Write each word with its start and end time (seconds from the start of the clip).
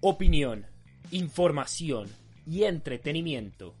opinión, 0.00 0.64
información 1.10 2.08
y 2.46 2.64
entretenimiento. 2.64 3.74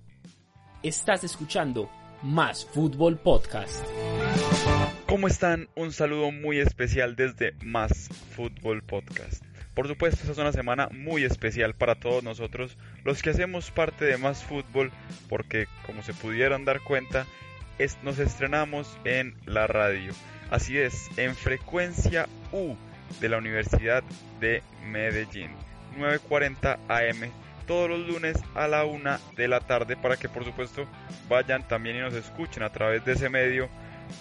Estás 0.82 1.22
escuchando 1.22 1.88
Más 2.22 2.64
Fútbol 2.64 3.18
Podcast. 3.18 3.84
¿Cómo 5.06 5.28
están? 5.28 5.68
Un 5.76 5.92
saludo 5.92 6.32
muy 6.32 6.58
especial 6.58 7.14
desde 7.14 7.52
Más 7.62 8.08
Fútbol 8.34 8.82
Podcast. 8.82 9.44
Por 9.74 9.86
supuesto, 9.86 10.20
esta 10.22 10.32
es 10.32 10.38
una 10.38 10.50
semana 10.50 10.88
muy 10.88 11.22
especial 11.22 11.74
para 11.74 11.94
todos 11.94 12.24
nosotros, 12.24 12.76
los 13.04 13.22
que 13.22 13.30
hacemos 13.30 13.70
parte 13.70 14.04
de 14.04 14.18
Más 14.18 14.42
Fútbol, 14.42 14.90
porque 15.28 15.68
como 15.86 16.02
se 16.02 16.14
pudieron 16.14 16.64
dar 16.64 16.80
cuenta, 16.80 17.26
nos 18.02 18.18
estrenamos 18.18 18.98
en 19.04 19.36
la 19.46 19.68
radio. 19.68 20.12
Así 20.50 20.78
es, 20.78 21.08
en 21.16 21.36
frecuencia 21.36 22.28
U 22.50 22.74
de 23.20 23.28
la 23.28 23.38
Universidad 23.38 24.02
de 24.40 24.64
Medellín. 24.84 25.67
9.40 25.96 26.78
am 26.88 27.30
todos 27.66 27.90
los 27.90 28.00
lunes 28.08 28.36
a 28.54 28.66
la 28.66 28.86
1 28.86 29.18
de 29.36 29.46
la 29.46 29.60
tarde 29.60 29.94
para 29.96 30.16
que 30.16 30.28
por 30.28 30.44
supuesto 30.44 30.86
vayan 31.28 31.68
también 31.68 31.96
y 31.96 32.00
nos 32.00 32.14
escuchen 32.14 32.62
a 32.62 32.72
través 32.72 33.04
de 33.04 33.12
ese 33.12 33.28
medio 33.28 33.68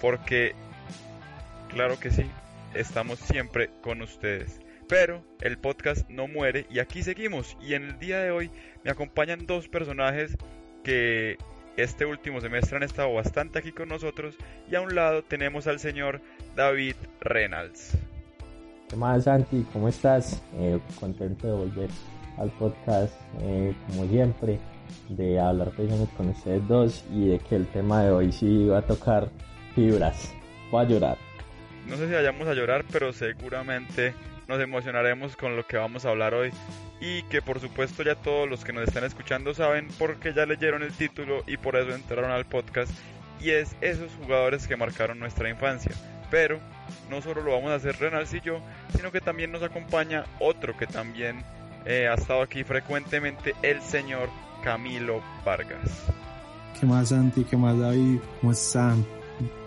porque 0.02 0.54
claro 1.70 2.00
que 2.00 2.12
sí, 2.12 2.30
estamos 2.74 3.20
siempre 3.20 3.70
con 3.82 4.02
ustedes. 4.02 4.60
Pero 4.90 5.24
el 5.42 5.58
podcast 5.58 6.10
no 6.10 6.28
muere 6.28 6.66
y 6.70 6.80
aquí 6.80 7.04
seguimos 7.04 7.58
y 7.62 7.74
en 7.74 7.84
el 7.84 8.00
día 8.00 8.20
de 8.20 8.32
hoy 8.32 8.52
me 8.84 8.92
acompañan 8.92 9.46
dos 9.46 9.68
personajes 9.68 10.38
que 10.84 11.38
este 11.78 12.06
último 12.06 12.42
semestre 12.42 12.78
han 12.78 12.84
estado 12.84 13.14
bastante 13.14 13.60
aquí 13.60 13.72
con 13.72 13.90
nosotros 13.90 14.36
y 14.70 14.76
a 14.76 14.82
un 14.82 14.96
lado 14.96 15.24
tenemos 15.24 15.68
al 15.68 15.80
señor 15.80 16.22
David 16.56 16.96
Reynolds. 17.22 17.98
¿Qué 18.90 18.96
más, 18.96 19.26
Santi? 19.26 19.66
¿Cómo 19.74 19.90
estás? 19.90 20.42
Eh, 20.56 20.80
contento 20.98 21.48
de 21.48 21.54
volver 21.54 21.90
al 22.38 22.50
podcast, 22.52 23.14
eh, 23.42 23.76
como 23.88 24.08
siempre, 24.08 24.60
de 25.10 25.40
hablar 25.40 25.72
precisamente 25.72 26.16
con 26.16 26.30
ustedes 26.30 26.68
dos 26.70 27.06
y 27.12 27.28
de 27.28 27.40
que 27.40 27.56
el 27.58 27.68
tema 27.68 28.04
de 28.04 28.12
hoy 28.12 28.32
sí 28.32 28.66
va 28.66 28.80
a 28.80 28.82
tocar 28.82 29.30
fibras. 29.76 30.34
Voy 30.72 30.86
a 30.86 30.88
llorar. 30.88 31.18
No 31.86 31.98
sé 31.98 32.08
si 32.08 32.14
vayamos 32.14 32.48
a 32.48 32.54
llorar, 32.54 32.86
pero 32.90 33.12
seguramente 33.12 34.14
nos 34.48 34.62
emocionaremos 34.62 35.36
con 35.36 35.58
lo 35.58 35.68
que 35.68 35.76
vamos 35.76 36.06
a 36.06 36.10
hablar 36.10 36.34
hoy. 36.34 36.52
Y 37.02 37.24
que 37.24 37.42
por 37.42 37.60
supuesto 37.60 38.04
ya 38.04 38.16
todos 38.16 38.50
los 38.50 38.64
que 38.64 38.72
nos 38.72 38.88
están 38.88 39.04
escuchando 39.04 39.54
saben 39.54 39.90
porque 40.00 40.34
ya 40.34 40.46
leyeron 40.46 40.82
el 40.82 40.94
título 40.94 41.44
y 41.46 41.58
por 41.58 41.76
eso 41.76 41.94
entraron 41.94 42.32
al 42.32 42.46
podcast. 42.46 42.92
Y 43.42 43.50
es 43.50 43.76
esos 43.82 44.12
jugadores 44.14 44.66
que 44.66 44.78
marcaron 44.78 45.20
nuestra 45.20 45.50
infancia. 45.50 45.92
Pero 46.30 46.60
no 47.10 47.22
solo 47.22 47.42
lo 47.42 47.54
vamos 47.54 47.72
a 47.72 47.76
hacer 47.76 47.98
Renal 47.98 48.26
y 48.32 48.42
yo, 48.42 48.60
sino 48.96 49.12
que 49.12 49.22
también 49.22 49.52
nos 49.52 49.64
acompaña 49.64 50.26
otro 50.40 50.76
que 50.78 50.88
también 50.88 51.44
eh, 51.86 52.08
ha 52.08 52.16
estado 52.16 52.42
aquí 52.42 52.64
frecuentemente, 52.64 53.56
el 53.62 53.82
señor 53.82 54.30
Camilo 54.64 55.22
Vargas. 55.46 56.06
¿Qué 56.80 56.86
más 56.86 57.10
Santi? 57.10 57.44
¿Qué 57.44 57.58
más 57.58 57.78
David? 57.80 58.20
¿Cómo 58.40 58.52
están? 58.52 59.06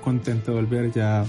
Contento 0.03 0.53
de 0.53 0.61
volver 0.61 0.93
ya. 0.93 1.25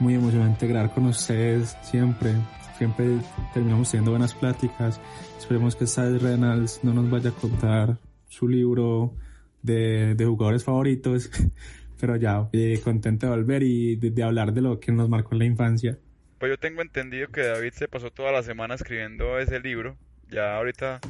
Muy 0.00 0.14
emocionante 0.14 0.66
grabar 0.66 0.92
con 0.92 1.06
ustedes 1.06 1.76
siempre. 1.82 2.34
Siempre 2.76 3.18
terminamos 3.54 3.90
teniendo 3.90 4.12
buenas 4.12 4.34
pláticas. 4.34 5.00
Esperemos 5.38 5.74
que 5.74 5.84
esta 5.84 6.04
vez 6.04 6.22
Reynolds 6.22 6.80
no 6.82 6.92
nos 6.92 7.10
vaya 7.10 7.30
a 7.30 7.32
contar 7.32 7.98
su 8.28 8.46
libro 8.46 9.14
de, 9.62 10.14
de 10.14 10.24
jugadores 10.24 10.64
favoritos, 10.64 11.30
pero 11.98 12.16
ya, 12.16 12.48
eh, 12.52 12.80
contento 12.82 13.26
de 13.26 13.32
volver 13.32 13.62
y 13.62 13.96
de, 13.96 14.22
hablar 14.22 14.52
de 14.52 14.60
lo 14.60 14.80
que 14.80 14.92
nos 14.92 15.08
marcó 15.08 15.34
en 15.34 15.38
la 15.40 15.44
infancia. 15.44 15.98
Pues 16.38 16.50
yo 16.50 16.58
tengo 16.58 16.82
entendido 16.82 17.28
que 17.28 17.42
David 17.42 17.72
se 17.72 17.88
pasó 17.88 18.10
toda 18.10 18.32
la 18.32 18.42
semana 18.42 18.74
escribiendo 18.74 19.38
ese 19.38 19.60
libro. 19.60 19.96
Ya 20.30 20.56
ahorita 20.56 21.00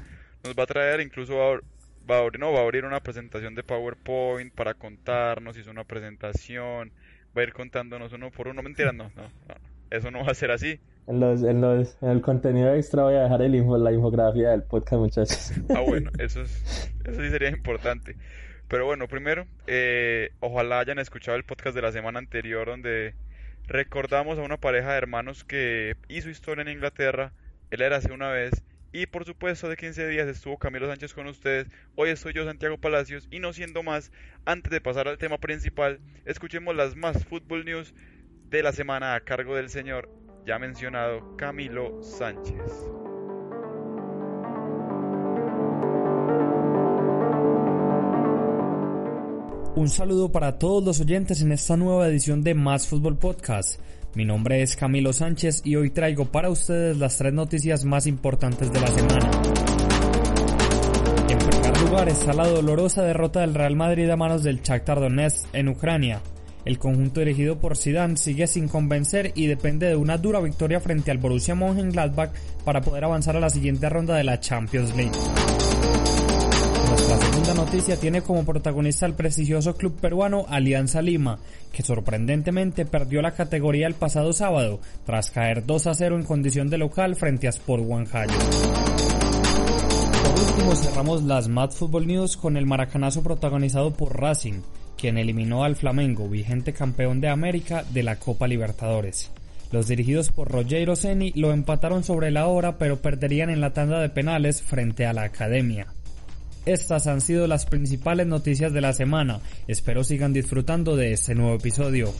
nos 0.44 0.54
va 0.54 0.62
a 0.62 0.66
traer, 0.66 1.00
incluso 1.00 1.36
va 1.36 2.16
a, 2.16 2.18
abrir, 2.18 2.40
no, 2.40 2.52
va 2.52 2.60
a 2.60 2.62
abrir 2.62 2.84
una 2.84 3.00
presentación 3.00 3.54
de 3.54 3.62
PowerPoint 3.62 4.54
para 4.54 4.74
contarnos, 4.74 5.58
hizo 5.58 5.70
una 5.70 5.84
presentación, 5.84 6.92
va 7.36 7.42
a 7.42 7.44
ir 7.44 7.52
contándonos 7.52 8.12
uno 8.12 8.30
por 8.30 8.48
uno. 8.48 8.62
Mentira, 8.62 8.92
no, 8.92 9.10
no, 9.14 9.22
no, 9.22 9.54
eso 9.90 10.10
no 10.10 10.24
va 10.24 10.32
a 10.32 10.34
ser 10.34 10.50
así. 10.50 10.80
En, 11.06 11.20
los, 11.20 11.42
en, 11.42 11.60
los, 11.60 11.96
en 12.02 12.10
el 12.10 12.20
contenido 12.20 12.74
extra 12.74 13.02
voy 13.02 13.14
a 13.14 13.22
dejar 13.22 13.42
el 13.42 13.54
info, 13.54 13.78
la 13.78 13.92
infografía 13.92 14.50
del 14.50 14.62
podcast, 14.62 15.00
muchachos. 15.00 15.52
Ah, 15.74 15.80
bueno, 15.80 16.10
eso, 16.18 16.42
es, 16.42 16.92
eso 17.04 17.22
sí 17.22 17.30
sería 17.30 17.50
importante. 17.50 18.16
Pero 18.68 18.84
bueno, 18.84 19.08
primero, 19.08 19.46
eh, 19.66 20.30
ojalá 20.40 20.80
hayan 20.80 20.98
escuchado 20.98 21.36
el 21.36 21.44
podcast 21.44 21.74
de 21.74 21.82
la 21.82 21.92
semana 21.92 22.18
anterior 22.18 22.66
donde 22.66 23.14
recordamos 23.66 24.38
a 24.38 24.42
una 24.42 24.58
pareja 24.58 24.92
de 24.92 24.98
hermanos 24.98 25.44
que 25.44 25.96
hizo 26.08 26.28
historia 26.28 26.62
en 26.62 26.68
Inglaterra. 26.68 27.32
Él 27.70 27.82
era 27.82 27.96
hace 27.96 28.12
una 28.12 28.28
vez. 28.28 28.62
Y 28.92 29.06
por 29.06 29.24
supuesto, 29.24 29.68
de 29.68 29.76
15 29.76 30.08
días 30.08 30.28
estuvo 30.28 30.58
Camilo 30.58 30.86
Sánchez 30.86 31.14
con 31.14 31.26
ustedes. 31.26 31.68
Hoy 31.94 32.10
estoy 32.10 32.32
yo, 32.34 32.44
Santiago 32.44 32.78
Palacios. 32.78 33.26
Y 33.30 33.38
no 33.38 33.52
siendo 33.52 33.82
más, 33.82 34.12
antes 34.44 34.70
de 34.70 34.80
pasar 34.80 35.08
al 35.08 35.18
tema 35.18 35.38
principal, 35.38 36.00
escuchemos 36.24 36.76
las 36.76 36.96
más 36.96 37.24
fútbol 37.24 37.64
news 37.64 37.94
de 38.50 38.62
la 38.62 38.72
semana 38.72 39.14
a 39.14 39.20
cargo 39.20 39.54
del 39.56 39.68
señor 39.68 40.10
ya 40.46 40.58
mencionado 40.58 41.36
Camilo 41.36 42.02
Sánchez. 42.02 43.07
Un 49.78 49.88
saludo 49.88 50.32
para 50.32 50.58
todos 50.58 50.82
los 50.82 50.98
oyentes 50.98 51.40
en 51.40 51.52
esta 51.52 51.76
nueva 51.76 52.08
edición 52.08 52.42
de 52.42 52.52
Más 52.52 52.88
Fútbol 52.88 53.16
Podcast. 53.16 53.78
Mi 54.16 54.24
nombre 54.24 54.60
es 54.60 54.74
Camilo 54.74 55.12
Sánchez 55.12 55.62
y 55.62 55.76
hoy 55.76 55.90
traigo 55.90 56.24
para 56.24 56.50
ustedes 56.50 56.96
las 56.96 57.16
tres 57.16 57.32
noticias 57.32 57.84
más 57.84 58.08
importantes 58.08 58.72
de 58.72 58.80
la 58.80 58.88
semana. 58.88 59.30
En 61.28 61.38
primer 61.38 61.80
lugar 61.80 62.08
está 62.08 62.32
la 62.32 62.48
dolorosa 62.48 63.04
derrota 63.04 63.42
del 63.42 63.54
Real 63.54 63.76
Madrid 63.76 64.10
a 64.10 64.16
manos 64.16 64.42
del 64.42 64.62
Shakhtar 64.62 64.98
Donetsk 64.98 65.46
en 65.52 65.68
Ucrania. 65.68 66.22
El 66.64 66.80
conjunto 66.80 67.20
dirigido 67.20 67.60
por 67.60 67.76
Zidane 67.76 68.16
sigue 68.16 68.48
sin 68.48 68.66
convencer 68.66 69.30
y 69.36 69.46
depende 69.46 69.86
de 69.86 69.94
una 69.94 70.18
dura 70.18 70.40
victoria 70.40 70.80
frente 70.80 71.12
al 71.12 71.18
Borussia 71.18 71.54
Mönchengladbach 71.54 72.32
para 72.64 72.80
poder 72.80 73.04
avanzar 73.04 73.36
a 73.36 73.40
la 73.40 73.48
siguiente 73.48 73.88
ronda 73.88 74.16
de 74.16 74.24
la 74.24 74.40
Champions 74.40 74.96
League. 74.96 75.12
La 77.08 77.16
segunda 77.16 77.54
noticia 77.54 77.98
tiene 77.98 78.20
como 78.20 78.44
protagonista 78.44 79.06
al 79.06 79.14
prestigioso 79.14 79.74
club 79.74 79.98
peruano 79.98 80.44
Alianza 80.46 81.00
Lima, 81.00 81.38
que 81.72 81.82
sorprendentemente 81.82 82.84
perdió 82.84 83.22
la 83.22 83.32
categoría 83.32 83.86
el 83.86 83.94
pasado 83.94 84.34
sábado, 84.34 84.78
tras 85.06 85.30
caer 85.30 85.64
2 85.64 85.86
a 85.86 85.94
0 85.94 86.16
en 86.16 86.24
condición 86.24 86.68
de 86.68 86.76
local 86.76 87.16
frente 87.16 87.46
a 87.46 87.50
Sport 87.50 87.82
Huancayo. 87.86 88.38
Por 90.22 90.38
último 90.38 90.74
cerramos 90.74 91.22
las 91.22 91.48
Mad 91.48 91.70
Football 91.70 92.06
News 92.06 92.36
con 92.36 92.58
el 92.58 92.66
maracanazo 92.66 93.22
protagonizado 93.22 93.94
por 93.94 94.20
Racing, 94.20 94.60
quien 94.98 95.16
eliminó 95.16 95.64
al 95.64 95.76
Flamengo, 95.76 96.28
vigente 96.28 96.74
campeón 96.74 97.22
de 97.22 97.30
América 97.30 97.84
de 97.90 98.02
la 98.02 98.16
Copa 98.16 98.46
Libertadores. 98.46 99.30
Los 99.70 99.88
dirigidos 99.88 100.30
por 100.30 100.50
Rogero 100.50 100.94
Ceni 100.94 101.32
lo 101.34 101.52
empataron 101.52 102.04
sobre 102.04 102.30
la 102.30 102.48
hora, 102.48 102.76
pero 102.76 103.00
perderían 103.00 103.48
en 103.48 103.62
la 103.62 103.72
tanda 103.72 103.98
de 104.00 104.08
penales 104.10 104.62
frente 104.62 105.06
a 105.06 105.12
la 105.12 105.22
Academia. 105.22 105.86
Estas 106.66 107.06
han 107.06 107.20
sido 107.20 107.46
las 107.46 107.66
principales 107.66 108.26
noticias 108.26 108.72
de 108.72 108.80
la 108.80 108.92
semana. 108.92 109.40
Espero 109.66 110.04
sigan 110.04 110.32
disfrutando 110.32 110.96
de 110.96 111.12
este 111.12 111.34
nuevo 111.34 111.54
episodio. 111.54 112.12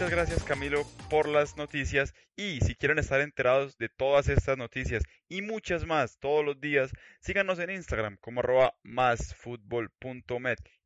Muchas 0.00 0.10
gracias 0.10 0.44
Camilo 0.44 0.86
por 1.10 1.28
las 1.28 1.56
noticias 1.56 2.14
y 2.36 2.60
si 2.60 2.74
quieren 2.74 2.98
estar 2.98 3.20
enterados 3.20 3.76
de 3.76 3.88
todas 3.88 4.28
estas 4.28 4.56
noticias 4.56 5.02
y 5.28 5.42
muchas 5.42 5.84
más 5.84 6.18
todos 6.20 6.44
los 6.44 6.60
días, 6.60 6.92
síganos 7.20 7.58
en 7.58 7.70
Instagram 7.70 8.16
como 8.18 8.40
arroba 8.40 8.72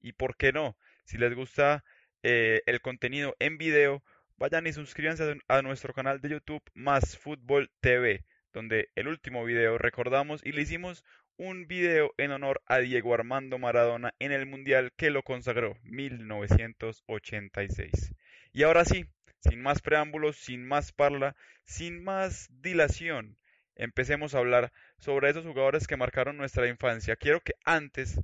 y 0.01 0.13
por 0.15 0.37
qué 0.37 0.53
no, 0.53 0.77
si 1.05 1.19
les 1.19 1.35
gusta 1.35 1.85
eh, 2.23 2.63
el 2.67 2.81
contenido 2.81 3.37
en 3.39 3.59
video, 3.59 4.03
vayan 4.37 4.67
y 4.67 4.73
suscríbanse 4.73 5.39
a 5.49 5.63
nuestro 5.63 5.95
canal 5.95 6.21
de 6.21 6.31
YouTube 6.31 6.63
Más 6.75 7.17
Fútbol 7.17 7.71
TV, 7.81 8.25
donde 8.53 8.91
el 8.95 9.09
último 9.09 9.45
video 9.45 9.79
recordamos 9.79 10.45
y 10.45 10.53
le 10.53 10.63
hicimos 10.63 11.05
un 11.37 11.67
video 11.67 12.15
en 12.17 12.31
honor 12.31 12.63
a 12.67 12.79
Diego 12.79 13.13
Armando 13.15 13.59
Maradona 13.59 14.15
en 14.19 14.33
el 14.33 14.47
Mundial 14.47 14.93
que 14.97 15.11
lo 15.11 15.23
consagró 15.23 15.77
1986. 15.83 18.15
Y 18.53 18.63
ahora 18.63 18.85
sí, 18.85 19.07
sin 19.41 19.63
más 19.63 19.83
preámbulos, 19.83 20.37
sin 20.37 20.67
más 20.67 20.93
parla, 20.93 21.37
sin 21.65 22.03
más 22.03 22.49
dilación, 22.61 23.37
empecemos 23.77 24.35
a 24.35 24.39
hablar 24.39 24.73
sobre 24.99 25.31
esos 25.31 25.45
jugadores 25.45 25.87
que 25.87 25.97
marcaron 25.97 26.37
nuestra 26.37 26.69
infancia. 26.69 27.17
Quiero 27.17 27.41
que 27.41 27.55
antes, 27.65 28.21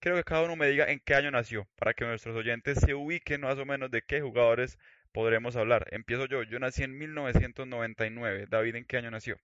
quiero 0.00 0.16
que 0.16 0.24
cada 0.24 0.42
uno 0.42 0.56
me 0.56 0.68
diga 0.68 0.90
en 0.90 1.00
qué 1.00 1.14
año 1.14 1.30
nació, 1.30 1.68
para 1.76 1.94
que 1.94 2.04
nuestros 2.04 2.36
oyentes 2.36 2.78
se 2.78 2.94
ubiquen 2.94 3.42
más 3.42 3.58
o 3.58 3.64
menos 3.64 3.90
de 3.90 4.02
qué 4.02 4.20
jugadores 4.20 4.78
podremos 5.14 5.56
hablar. 5.56 5.86
Empiezo 5.92 6.26
yo. 6.26 6.42
Yo 6.42 6.58
nací 6.58 6.82
en 6.82 6.98
1999. 6.98 8.48
David, 8.50 8.74
¿en 8.74 8.84
qué 8.84 8.98
año 8.98 9.10
nació? 9.10 9.38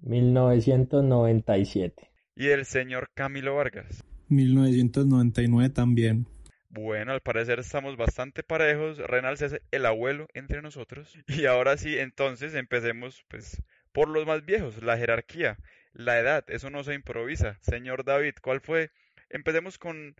1997. 0.00 2.10
¿Y 2.34 2.48
el 2.48 2.64
señor 2.64 3.10
Camilo 3.14 3.54
Vargas? 3.54 4.02
1999 4.28 5.70
también. 5.70 6.26
Bueno, 6.70 7.12
al 7.12 7.20
parecer 7.20 7.60
estamos 7.60 7.96
bastante 7.98 8.42
parejos. 8.42 8.98
Renal 8.98 9.34
es 9.34 9.60
el 9.70 9.86
abuelo 9.86 10.26
entre 10.32 10.62
nosotros. 10.62 11.14
Y 11.28 11.44
ahora 11.44 11.76
sí, 11.76 11.98
entonces 11.98 12.54
empecemos 12.54 13.22
pues 13.28 13.62
por 13.92 14.08
los 14.08 14.26
más 14.26 14.46
viejos, 14.46 14.82
la 14.82 14.96
jerarquía, 14.96 15.58
la 15.92 16.18
edad, 16.18 16.44
eso 16.48 16.70
no 16.70 16.82
se 16.82 16.94
improvisa. 16.94 17.58
Señor 17.60 18.04
David, 18.04 18.36
¿cuál 18.40 18.62
fue? 18.62 18.90
Empecemos 19.28 19.76
con 19.76 20.16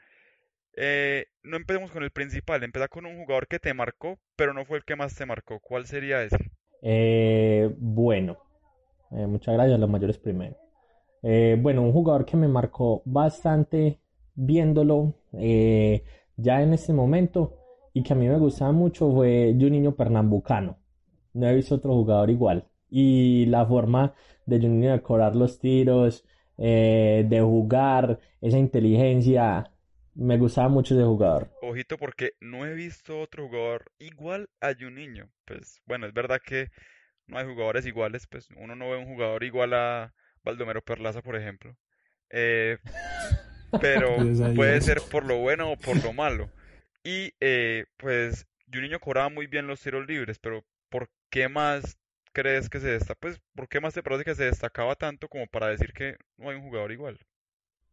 eh, 0.75 1.27
no 1.43 1.57
empecemos 1.57 1.91
con 1.91 2.03
el 2.03 2.11
principal, 2.11 2.63
empezá 2.63 2.89
con 2.89 3.05
un 3.05 3.19
jugador 3.19 3.47
que 3.47 3.59
te 3.59 3.75
marcó, 3.75 4.19
pero 4.37 4.55
no 4.55 4.65
fue 4.65 4.79
el 4.79 4.85
que 4.85 4.97
más 4.97 5.15
te 5.15 5.27
marcó. 5.27 5.61
¿Cuál 5.61 5.87
sería 5.87 6.23
ese? 6.23 6.51
Eh, 6.83 7.75
bueno, 7.79 8.39
eh, 9.11 9.27
muchas 9.27 9.55
gracias, 9.55 9.79
los 9.79 9.91
mayores 9.91 10.19
primero. 10.19 10.57
bueno, 11.23 11.83
un 11.83 11.93
jugador 11.93 12.25
que 12.25 12.37
me 12.37 12.49
marcó 12.49 13.03
bastante 13.05 14.01
viéndolo 14.35 15.15
ya 15.33 16.63
en 16.63 16.73
este 16.73 16.93
momento 16.93 17.59
y 17.93 18.03
que 18.03 18.15
a 18.15 18.17
mí 18.17 18.27
me 18.27 18.39
gustaba 18.39 18.73
mucho 18.73 19.13
fue 19.13 19.55
Juninho 19.59 19.95
Pernambucano. 19.95 20.79
No 21.35 21.49
he 21.49 21.55
visto 21.55 21.77
otro 21.77 21.93
jugador 21.95 22.31
igual. 22.31 22.67
Y 22.91 23.47
la 23.47 23.67
forma 23.67 24.15
de 24.47 24.59
Juninho 24.59 24.93
de 24.93 25.03
cobrar 25.03 25.37
los 25.37 25.59
tiros, 25.59 26.25
de 26.57 27.41
jugar, 27.43 28.19
esa 28.41 28.59
inteligencia, 28.59 29.72
me 30.15 30.39
gustaba 30.39 30.69
mucho 30.69 30.95
ese 30.95 31.05
jugador. 31.05 31.51
Ojito 31.63 31.97
porque 31.97 32.33
no 32.41 32.67
he 32.67 32.75
visto 32.75 33.21
otro 33.21 33.49
jugador 33.49 33.91
igual 33.99 34.49
a 34.61 34.75
Juninho. 34.75 35.31
Pues 35.45 35.81
bueno, 35.87 36.07
es 36.07 36.13
verdad 36.13 36.41
que 36.45 36.71
no 37.27 37.39
hay 37.39 37.47
jugadores 37.47 37.87
iguales, 37.87 38.27
pues 38.27 38.49
uno 38.57 38.77
no 38.77 38.91
ve 38.91 38.97
un 38.97 39.07
jugador 39.07 39.45
igual 39.45 39.75
a 39.75 40.15
Baldomero 40.45 40.83
Perlaza, 40.83 41.23
por 41.23 41.37
ejemplo. 41.37 41.77
Eh, 42.31 42.79
pero 43.81 44.17
puede 44.55 44.81
ser 44.81 45.01
por 45.11 45.25
lo 45.25 45.39
bueno 45.39 45.73
o 45.73 45.77
por 45.77 46.03
lo 46.03 46.13
malo. 46.13 46.51
Y 47.05 47.33
eh, 47.41 47.87
pues 47.97 48.47
Juninho 48.73 49.01
cobraba 49.01 49.29
muy 49.29 49.47
bien 49.47 49.67
los 49.67 49.81
tiros 49.81 50.07
libres, 50.07 50.39
pero 50.39 50.65
¿por 50.89 51.09
qué 51.31 51.49
más 51.49 51.99
crees 52.33 52.69
que 52.69 52.81
se 52.81 52.89
destaca? 52.89 53.19
Pues, 53.21 53.41
¿por 53.55 53.69
qué 53.69 53.81
más 53.81 53.95
te 53.95 54.03
parece 54.03 54.25
que 54.25 54.35
se 54.35 54.45
destacaba 54.45 54.95
tanto 54.95 55.29
como 55.29 55.47
para 55.47 55.69
decir 55.69 55.93
que 55.93 56.17
no 56.37 56.51
hay 56.51 56.57
un 56.57 56.63
jugador 56.63 56.93
igual? 56.93 57.19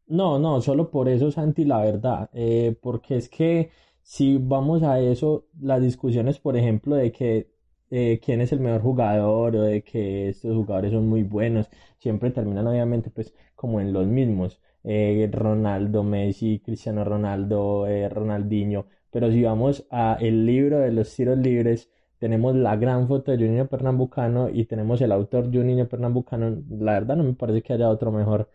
No, 0.10 0.40
no, 0.40 0.60
solo 0.62 0.90
por 0.90 1.08
eso, 1.08 1.32
Santi, 1.32 1.66
la 1.66 1.80
verdad, 1.82 2.30
eh, 2.34 2.76
porque 2.82 3.16
es 3.18 3.30
que 3.30 3.70
si 4.02 4.38
vamos 4.38 4.82
a 4.82 5.00
eso, 5.00 5.46
las 5.62 5.82
discusiones, 5.84 6.40
por 6.40 6.58
ejemplo, 6.58 6.96
de 6.96 7.12
que 7.12 7.52
eh, 7.92 8.20
quién 8.24 8.42
es 8.42 8.52
el 8.52 8.60
mejor 8.60 8.82
jugador 8.82 9.56
o 9.56 9.62
de 9.64 9.84
que 9.84 10.30
estos 10.30 10.56
jugadores 10.56 10.94
son 10.94 11.08
muy 11.08 11.22
buenos, 11.24 11.70
siempre 12.00 12.32
terminan 12.32 12.66
obviamente 12.68 13.12
pues 13.12 13.34
como 13.56 13.82
en 13.82 13.94
los 13.94 14.08
mismos, 14.08 14.60
eh, 14.84 15.30
Ronaldo, 15.32 16.04
Messi, 16.04 16.60
Cristiano 16.60 17.04
Ronaldo, 17.04 17.86
Ronaldinho, 18.10 18.88
pero 19.12 19.32
si 19.32 19.44
vamos 19.44 19.86
a 19.92 20.18
el 20.20 20.44
libro 20.46 20.80
de 20.80 20.92
los 20.92 21.16
tiros 21.16 21.38
libres, 21.38 21.88
tenemos 22.18 22.56
la 22.56 22.76
gran 22.78 23.08
foto 23.08 23.32
de 23.32 23.38
Juninho 23.38 23.68
Pernambucano 23.68 24.50
y 24.50 24.66
tenemos 24.66 25.02
el 25.02 25.12
autor 25.12 25.46
Juninho 25.54 25.88
Pernambucano, 25.88 26.64
la 26.70 26.94
verdad 26.94 27.16
no 27.16 27.24
me 27.24 27.34
parece 27.34 27.62
que 27.62 27.74
haya 27.74 27.90
otro 27.90 28.12
mejor 28.12 28.50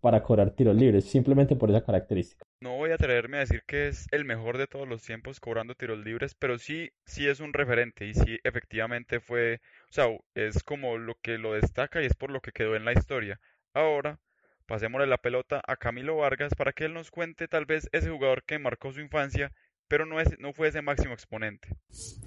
para 0.00 0.22
cobrar 0.22 0.50
tiros 0.50 0.76
libres, 0.76 1.04
simplemente 1.04 1.56
por 1.56 1.70
esa 1.70 1.84
característica. 1.84 2.44
No 2.60 2.76
voy 2.76 2.90
a 2.90 2.94
atreverme 2.94 3.38
a 3.38 3.40
decir 3.40 3.62
que 3.66 3.88
es 3.88 4.06
el 4.10 4.24
mejor 4.24 4.58
de 4.58 4.66
todos 4.66 4.88
los 4.88 5.02
tiempos 5.02 5.40
cobrando 5.40 5.74
tiros 5.74 6.04
libres, 6.04 6.34
pero 6.34 6.58
sí, 6.58 6.90
sí 7.04 7.26
es 7.26 7.40
un 7.40 7.52
referente 7.52 8.06
y 8.06 8.14
sí 8.14 8.38
efectivamente 8.44 9.20
fue, 9.20 9.60
o 9.90 9.92
sea, 9.92 10.06
es 10.34 10.62
como 10.62 10.98
lo 10.98 11.16
que 11.22 11.38
lo 11.38 11.54
destaca 11.54 12.02
y 12.02 12.06
es 12.06 12.14
por 12.14 12.30
lo 12.30 12.40
que 12.40 12.52
quedó 12.52 12.76
en 12.76 12.84
la 12.84 12.92
historia. 12.92 13.40
Ahora, 13.74 14.20
pasémosle 14.66 15.06
la 15.06 15.18
pelota 15.18 15.62
a 15.66 15.76
Camilo 15.76 16.16
Vargas 16.16 16.54
para 16.54 16.72
que 16.72 16.84
él 16.84 16.94
nos 16.94 17.10
cuente 17.10 17.48
tal 17.48 17.64
vez 17.64 17.88
ese 17.92 18.10
jugador 18.10 18.44
que 18.44 18.58
marcó 18.58 18.92
su 18.92 19.00
infancia, 19.00 19.52
pero 19.88 20.04
no, 20.04 20.20
es, 20.20 20.28
no 20.38 20.52
fue 20.52 20.68
ese 20.68 20.82
máximo 20.82 21.14
exponente. 21.14 21.68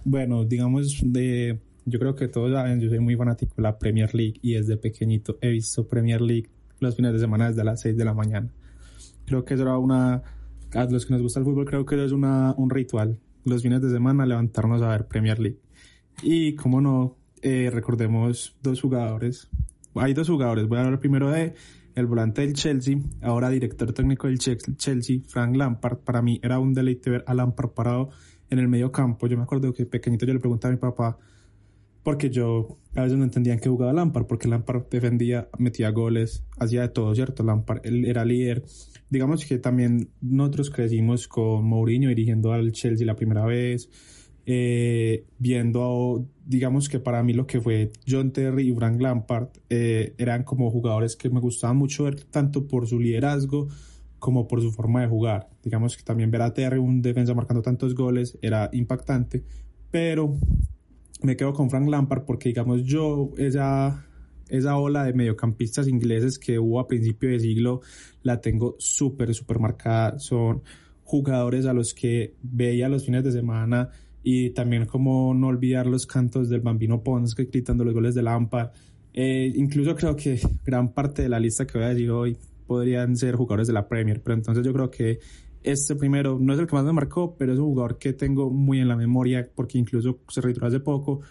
Bueno, 0.04 0.44
digamos, 0.44 1.02
de, 1.04 1.60
yo 1.86 2.00
creo 2.00 2.16
que 2.16 2.28
todos 2.28 2.52
saben, 2.52 2.80
yo 2.80 2.90
soy 2.90 3.00
muy 3.00 3.16
fanático 3.16 3.54
de 3.56 3.64
la 3.64 3.78
Premier 3.78 4.14
League 4.16 4.40
y 4.42 4.56
desde 4.56 4.78
pequeñito 4.78 5.38
he 5.42 5.50
visto 5.50 5.88
Premier 5.88 6.22
League 6.22 6.50
los 6.82 6.96
fines 6.96 7.14
de 7.14 7.20
semana 7.20 7.48
desde 7.48 7.64
las 7.64 7.80
6 7.82 7.96
de 7.96 8.06
la 8.06 8.14
mañana. 8.14 8.52
Creo 9.26 9.46
que 9.46 9.54
eso 9.54 9.64
era 9.64 9.78
una, 9.78 10.24
a 10.74 10.86
los 10.86 11.06
que 11.06 11.14
nos 11.14 11.22
gusta 11.22 11.40
el 11.40 11.46
fútbol, 11.46 11.66
creo 11.66 11.86
que 11.86 11.96
eso 11.96 12.06
es 12.06 12.12
una, 12.12 12.54
un 12.58 12.70
ritual. 12.70 13.20
Los 13.46 13.62
fines 13.62 13.82
de 13.82 13.90
semana 13.90 14.26
levantarnos 14.26 14.82
a 14.82 14.90
ver 14.90 15.08
Premier 15.08 15.40
League. 15.40 15.60
Y 16.22 16.56
como 16.56 16.82
no, 16.82 17.18
eh, 17.42 17.70
recordemos 17.72 18.58
dos 18.62 18.82
jugadores. 18.82 19.50
Hay 19.96 20.14
dos 20.14 20.28
jugadores. 20.28 20.68
Voy 20.68 20.80
a 20.80 20.82
hablar 20.82 21.00
primero 21.00 21.30
de 21.30 21.54
el 21.96 22.08
volante 22.08 22.42
del 22.42 22.54
Chelsea, 22.54 22.98
ahora 23.22 23.50
director 23.50 23.92
técnico 23.94 24.28
del 24.28 24.40
Chelsea, 24.40 25.20
Frank 25.28 25.56
Lampard. 25.56 26.00
Para 26.00 26.22
mí 26.22 26.40
era 26.42 26.60
un 26.60 26.74
deleite 26.74 27.10
ver 27.10 27.24
a 27.28 27.34
Lampard 27.34 27.70
parado 27.70 28.10
en 28.50 28.60
el 28.60 28.68
medio 28.68 28.92
campo. 28.92 29.28
Yo 29.28 29.38
me 29.38 29.44
acuerdo 29.44 29.74
que 29.74 29.86
pequeñito 29.86 30.26
yo 30.26 30.34
le 30.34 30.40
preguntaba 30.40 30.72
a 30.72 30.76
mi 30.76 30.80
papá, 30.80 31.18
porque 32.04 32.30
yo 32.30 32.78
a 32.96 33.04
veces 33.04 33.18
no 33.18 33.24
entendía 33.24 33.54
en 33.54 33.60
qué 33.60 33.70
jugaba 33.70 33.94
Lampard, 33.94 34.26
porque 34.26 34.48
Lampard 34.48 34.88
defendía, 34.90 35.50
metía 35.58 35.92
goles, 35.92 36.44
hacía 36.58 36.82
de 36.82 36.90
todo, 36.90 37.14
¿cierto? 37.16 37.44
Lampard, 37.44 37.86
él 37.86 38.06
era 38.06 38.26
líder. 38.26 38.64
Digamos 39.10 39.46
que 39.46 39.60
también 39.60 40.10
nosotros 40.22 40.70
crecimos 40.70 41.28
con 41.28 41.66
Mourinho 41.66 42.10
dirigiendo 42.10 42.54
al 42.54 42.72
Chelsea 42.72 43.06
la 43.06 43.16
primera 43.16 43.46
vez, 43.46 43.90
eh, 44.46 45.26
viendo, 45.38 46.26
digamos 46.46 46.90
que 46.90 47.00
para 47.00 47.22
mí 47.22 47.34
lo 47.34 47.46
que 47.46 47.62
fue 47.62 47.92
John 48.08 48.32
Terry 48.32 48.70
y 48.70 48.74
Frank 48.74 49.00
Lampard 49.00 49.50
eh, 49.70 50.16
eran 50.18 50.44
como 50.44 50.72
jugadores 50.72 51.16
que 51.16 51.30
me 51.30 51.40
gustaban 51.40 51.78
mucho 51.78 52.06
ver 52.06 52.24
tanto 52.24 52.68
por 52.68 52.88
su 52.88 53.00
liderazgo 53.00 53.68
como 54.18 54.48
por 54.48 54.62
su 54.62 54.72
forma 54.72 55.02
de 55.02 55.08
jugar. 55.08 55.50
Digamos 55.64 55.96
que 55.96 56.04
también 56.04 56.32
ver 56.32 56.42
a 56.42 56.54
Terry, 56.54 56.80
un 56.80 57.02
defensa 57.02 57.34
marcando 57.34 57.62
tantos 57.62 57.94
goles, 57.94 58.38
era 58.42 58.70
impactante, 58.74 59.44
pero 59.92 60.36
me 61.24 61.36
quedo 61.36 61.54
con 61.54 61.70
Frank 61.70 61.88
Lampard 61.88 62.24
porque, 62.26 62.50
digamos, 62.50 62.84
yo 62.84 63.32
esa, 63.38 64.06
esa 64.50 64.78
ola 64.78 65.04
de 65.04 65.14
mediocampistas 65.14 65.88
ingleses 65.88 66.40
que 66.40 66.60
hubo 66.60 66.80
a 66.80 66.88
principio 66.88 67.30
de 67.30 67.40
siglo 67.40 67.82
la 68.24 68.42
tengo 68.42 68.76
súper, 68.80 69.34
súper 69.34 69.60
marcada. 69.60 70.20
Son 70.20 70.62
jugadores 71.04 71.66
a 71.66 71.74
los 71.74 71.94
que 71.94 72.36
veía 72.42 72.90
los 72.90 73.06
fines 73.06 73.24
de 73.24 73.32
semana 73.32 73.90
y 74.24 74.52
también 74.52 74.86
como 74.86 75.34
no 75.34 75.48
olvidar 75.48 75.88
los 75.88 76.06
cantos 76.06 76.50
del 76.50 76.62
Bambino 76.62 77.04
Pons 77.04 77.36
gritando 77.36 77.84
los 77.84 77.94
goles 77.94 78.16
de 78.16 78.24
Lampard. 78.24 78.72
Eh, 79.14 79.52
incluso 79.56 79.96
creo 79.96 80.16
que 80.16 80.40
gran 80.64 80.94
parte 80.94 81.22
de 81.24 81.30
la 81.30 81.40
lista 81.40 81.68
que 81.68 81.78
voy 81.78 81.86
a 81.88 81.90
decir 81.90 82.10
hoy 82.12 82.38
podrían 82.66 83.18
ser 83.18 83.36
jugadores 83.36 83.68
de 83.68 83.74
la 83.74 83.88
Premier, 83.88 84.22
pero 84.22 84.36
entonces 84.36 84.66
yo 84.66 84.72
creo 84.72 84.90
que 84.90 85.20
este 85.64 85.96
primero 85.96 86.38
no 86.40 86.54
es 86.54 86.60
el 86.60 86.68
que 86.68 86.76
más 86.76 86.86
me 86.86 86.94
marcó, 86.94 87.36
pero 87.38 87.54
es 87.54 87.60
un 87.60 87.66
jugador 87.66 87.98
que 87.98 88.14
tengo 88.14 88.50
muy 88.50 88.80
en 88.80 88.88
la 88.88 88.96
memoria 88.96 89.50
porque 89.56 89.78
incluso 89.78 90.20
se 90.28 90.42
retiró 90.42 90.68
hace 90.68 90.80
poco, 90.80 91.22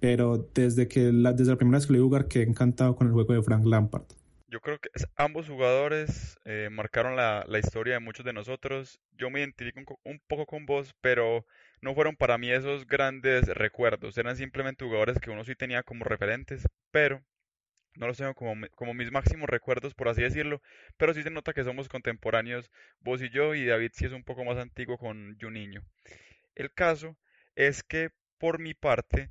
pero 0.00 0.48
desde 0.54 0.88
que 0.88 1.12
la, 1.12 1.32
desde 1.32 1.52
la 1.52 1.56
primera 1.56 1.78
vez 1.78 1.86
que 1.86 1.92
le 1.92 2.00
jugar 2.00 2.28
que 2.28 2.40
he 2.40 2.42
encantado 2.42 2.96
con 2.96 3.06
el 3.06 3.12
juego 3.12 3.34
de 3.34 3.42
Frank 3.42 3.64
Lampard. 3.64 4.04
Yo 4.48 4.60
creo 4.60 4.78
que 4.78 4.88
ambos 5.16 5.48
jugadores 5.48 6.38
eh, 6.44 6.68
marcaron 6.70 7.16
la, 7.16 7.44
la, 7.48 7.58
historia 7.58 7.94
de 7.94 8.00
muchos 8.00 8.24
de 8.24 8.32
nosotros. 8.32 9.00
Yo 9.18 9.28
me 9.28 9.40
identifico 9.40 9.98
un 10.04 10.20
poco 10.28 10.46
con 10.46 10.66
vos, 10.66 10.94
pero 11.00 11.44
no 11.80 11.94
fueron 11.94 12.16
para 12.16 12.38
mí 12.38 12.50
esos 12.50 12.86
grandes 12.86 13.48
recuerdos. 13.48 14.16
Eran 14.16 14.36
simplemente 14.36 14.84
jugadores 14.84 15.18
que 15.18 15.30
uno 15.30 15.44
sí 15.44 15.56
tenía 15.56 15.82
como 15.82 16.04
referentes, 16.04 16.64
pero 16.92 17.22
no 17.96 18.06
los 18.06 18.18
tengo 18.18 18.34
como, 18.34 18.66
como 18.74 18.94
mis 18.94 19.10
máximos 19.10 19.48
recuerdos, 19.48 19.94
por 19.94 20.08
así 20.08 20.22
decirlo, 20.22 20.62
pero 20.96 21.14
sí 21.14 21.22
se 21.22 21.30
nota 21.30 21.52
que 21.52 21.64
somos 21.64 21.88
contemporáneos, 21.88 22.70
vos 23.00 23.22
y 23.22 23.30
yo, 23.30 23.54
y 23.54 23.66
David 23.66 23.90
sí 23.94 24.06
es 24.06 24.12
un 24.12 24.24
poco 24.24 24.44
más 24.44 24.58
antiguo 24.58 24.98
con 24.98 25.36
Juninho. 25.40 25.82
El 26.54 26.72
caso 26.72 27.16
es 27.54 27.82
que, 27.82 28.10
por 28.38 28.58
mi 28.58 28.74
parte, 28.74 29.30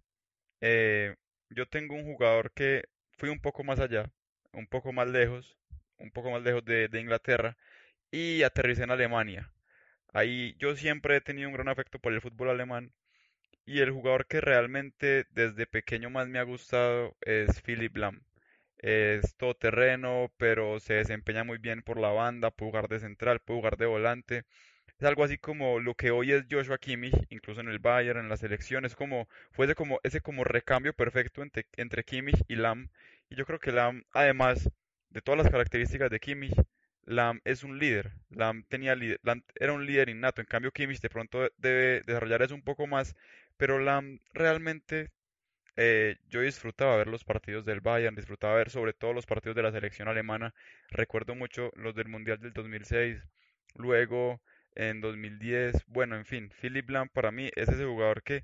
eh, 0.61 1.15
yo 1.49 1.67
tengo 1.67 1.95
un 1.95 2.05
jugador 2.05 2.51
que 2.51 2.83
fui 3.17 3.29
un 3.29 3.39
poco 3.39 3.63
más 3.63 3.79
allá, 3.79 4.11
un 4.53 4.67
poco 4.67 4.93
más 4.93 5.07
lejos, 5.07 5.57
un 5.97 6.11
poco 6.11 6.31
más 6.31 6.43
lejos 6.43 6.65
de, 6.65 6.87
de 6.87 7.01
Inglaterra, 7.01 7.57
y 8.11 8.43
aterricé 8.43 8.83
en 8.83 8.91
Alemania. 8.91 9.51
Ahí 10.13 10.55
yo 10.59 10.75
siempre 10.75 11.17
he 11.17 11.21
tenido 11.21 11.49
un 11.49 11.55
gran 11.55 11.67
afecto 11.67 11.99
por 11.99 12.13
el 12.13 12.21
fútbol 12.21 12.49
alemán, 12.49 12.91
y 13.65 13.81
el 13.81 13.91
jugador 13.91 14.27
que 14.27 14.41
realmente 14.41 15.25
desde 15.31 15.67
pequeño 15.67 16.09
más 16.09 16.27
me 16.27 16.39
ha 16.39 16.43
gustado 16.43 17.15
es 17.21 17.61
Philip 17.63 17.97
Lahm 17.97 18.21
es 18.85 19.35
todoterreno, 19.37 20.31
pero 20.37 20.79
se 20.79 20.93
desempeña 20.95 21.43
muy 21.43 21.57
bien 21.57 21.81
por 21.81 21.99
la 21.99 22.09
banda, 22.09 22.51
puede 22.51 22.71
jugar 22.71 22.87
de 22.87 22.99
central, 22.99 23.39
puede 23.39 23.59
jugar 23.59 23.77
de 23.77 23.87
volante. 23.87 24.45
Es 24.99 25.05
algo 25.07 25.23
así 25.23 25.37
como 25.39 25.79
lo 25.79 25.95
que 25.95 26.11
hoy 26.11 26.31
es 26.31 26.45
Joshua 26.51 26.77
Kimmich, 26.77 27.15
incluso 27.29 27.61
en 27.61 27.69
el 27.69 27.79
Bayern, 27.79 28.19
en 28.19 28.29
la 28.29 28.37
selección, 28.37 28.85
es 28.85 28.95
como, 28.95 29.27
fue 29.51 29.65
ese 29.65 29.75
como, 29.75 29.99
ese 30.03 30.21
como 30.21 30.43
recambio 30.43 30.93
perfecto 30.93 31.41
entre, 31.41 31.65
entre 31.77 32.03
Kimmich 32.03 32.43
y 32.47 32.55
Lam. 32.57 32.89
Y 33.29 33.35
yo 33.35 33.45
creo 33.45 33.59
que 33.59 33.71
Lam, 33.71 34.03
además 34.11 34.69
de 35.09 35.21
todas 35.21 35.39
las 35.41 35.51
características 35.51 36.11
de 36.11 36.19
Kimmich, 36.19 36.53
Lam 37.05 37.41
es 37.43 37.63
un 37.63 37.79
líder. 37.79 38.11
Lam, 38.29 38.63
tenía 38.69 38.95
Lam 39.23 39.43
era 39.55 39.73
un 39.73 39.85
líder 39.85 40.09
innato. 40.09 40.41
En 40.41 40.47
cambio, 40.47 40.71
Kimmich 40.71 41.01
de 41.01 41.09
pronto 41.09 41.49
debe 41.57 42.01
desarrollar 42.05 42.41
eso 42.43 42.55
un 42.55 42.63
poco 42.63 42.85
más. 42.87 43.15
Pero 43.57 43.79
Lam 43.79 44.19
realmente 44.33 45.11
eh, 45.77 46.17
yo 46.29 46.41
disfrutaba 46.41 46.97
ver 46.97 47.07
los 47.07 47.23
partidos 47.23 47.65
del 47.65 47.81
Bayern, 47.81 48.15
disfrutaba 48.15 48.55
ver 48.55 48.69
sobre 48.69 48.93
todo 48.93 49.13
los 49.13 49.25
partidos 49.25 49.55
de 49.55 49.63
la 49.63 49.71
selección 49.71 50.07
alemana. 50.07 50.53
Recuerdo 50.89 51.35
mucho 51.35 51.71
los 51.75 51.95
del 51.95 52.07
Mundial 52.07 52.39
del 52.39 52.53
2006. 52.53 53.21
Luego 53.75 54.41
en 54.75 55.01
2010. 55.01 55.85
Bueno, 55.87 56.15
en 56.15 56.25
fin, 56.25 56.51
Philip 56.61 56.89
Lam 56.89 57.09
para 57.09 57.31
mí 57.31 57.49
es 57.55 57.69
ese 57.69 57.85
jugador 57.85 58.23
que 58.23 58.43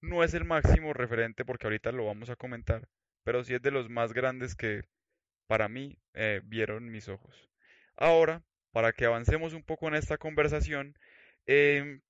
no 0.00 0.24
es 0.24 0.34
el 0.34 0.44
máximo 0.44 0.92
referente 0.92 1.44
porque 1.44 1.66
ahorita 1.66 1.92
lo 1.92 2.06
vamos 2.06 2.30
a 2.30 2.36
comentar, 2.36 2.88
pero 3.24 3.44
sí 3.44 3.54
es 3.54 3.62
de 3.62 3.70
los 3.70 3.88
más 3.88 4.12
grandes 4.12 4.56
que 4.56 4.82
para 5.46 5.68
mí 5.68 5.98
eh, 6.14 6.40
vieron 6.44 6.90
mis 6.90 7.08
ojos. 7.08 7.48
Ahora, 7.96 8.42
para 8.72 8.92
que 8.92 9.06
avancemos 9.06 9.52
un 9.54 9.62
poco 9.62 9.88
en 9.88 9.94
esta 9.94 10.18
conversación, 10.18 10.96
em, 11.46 12.00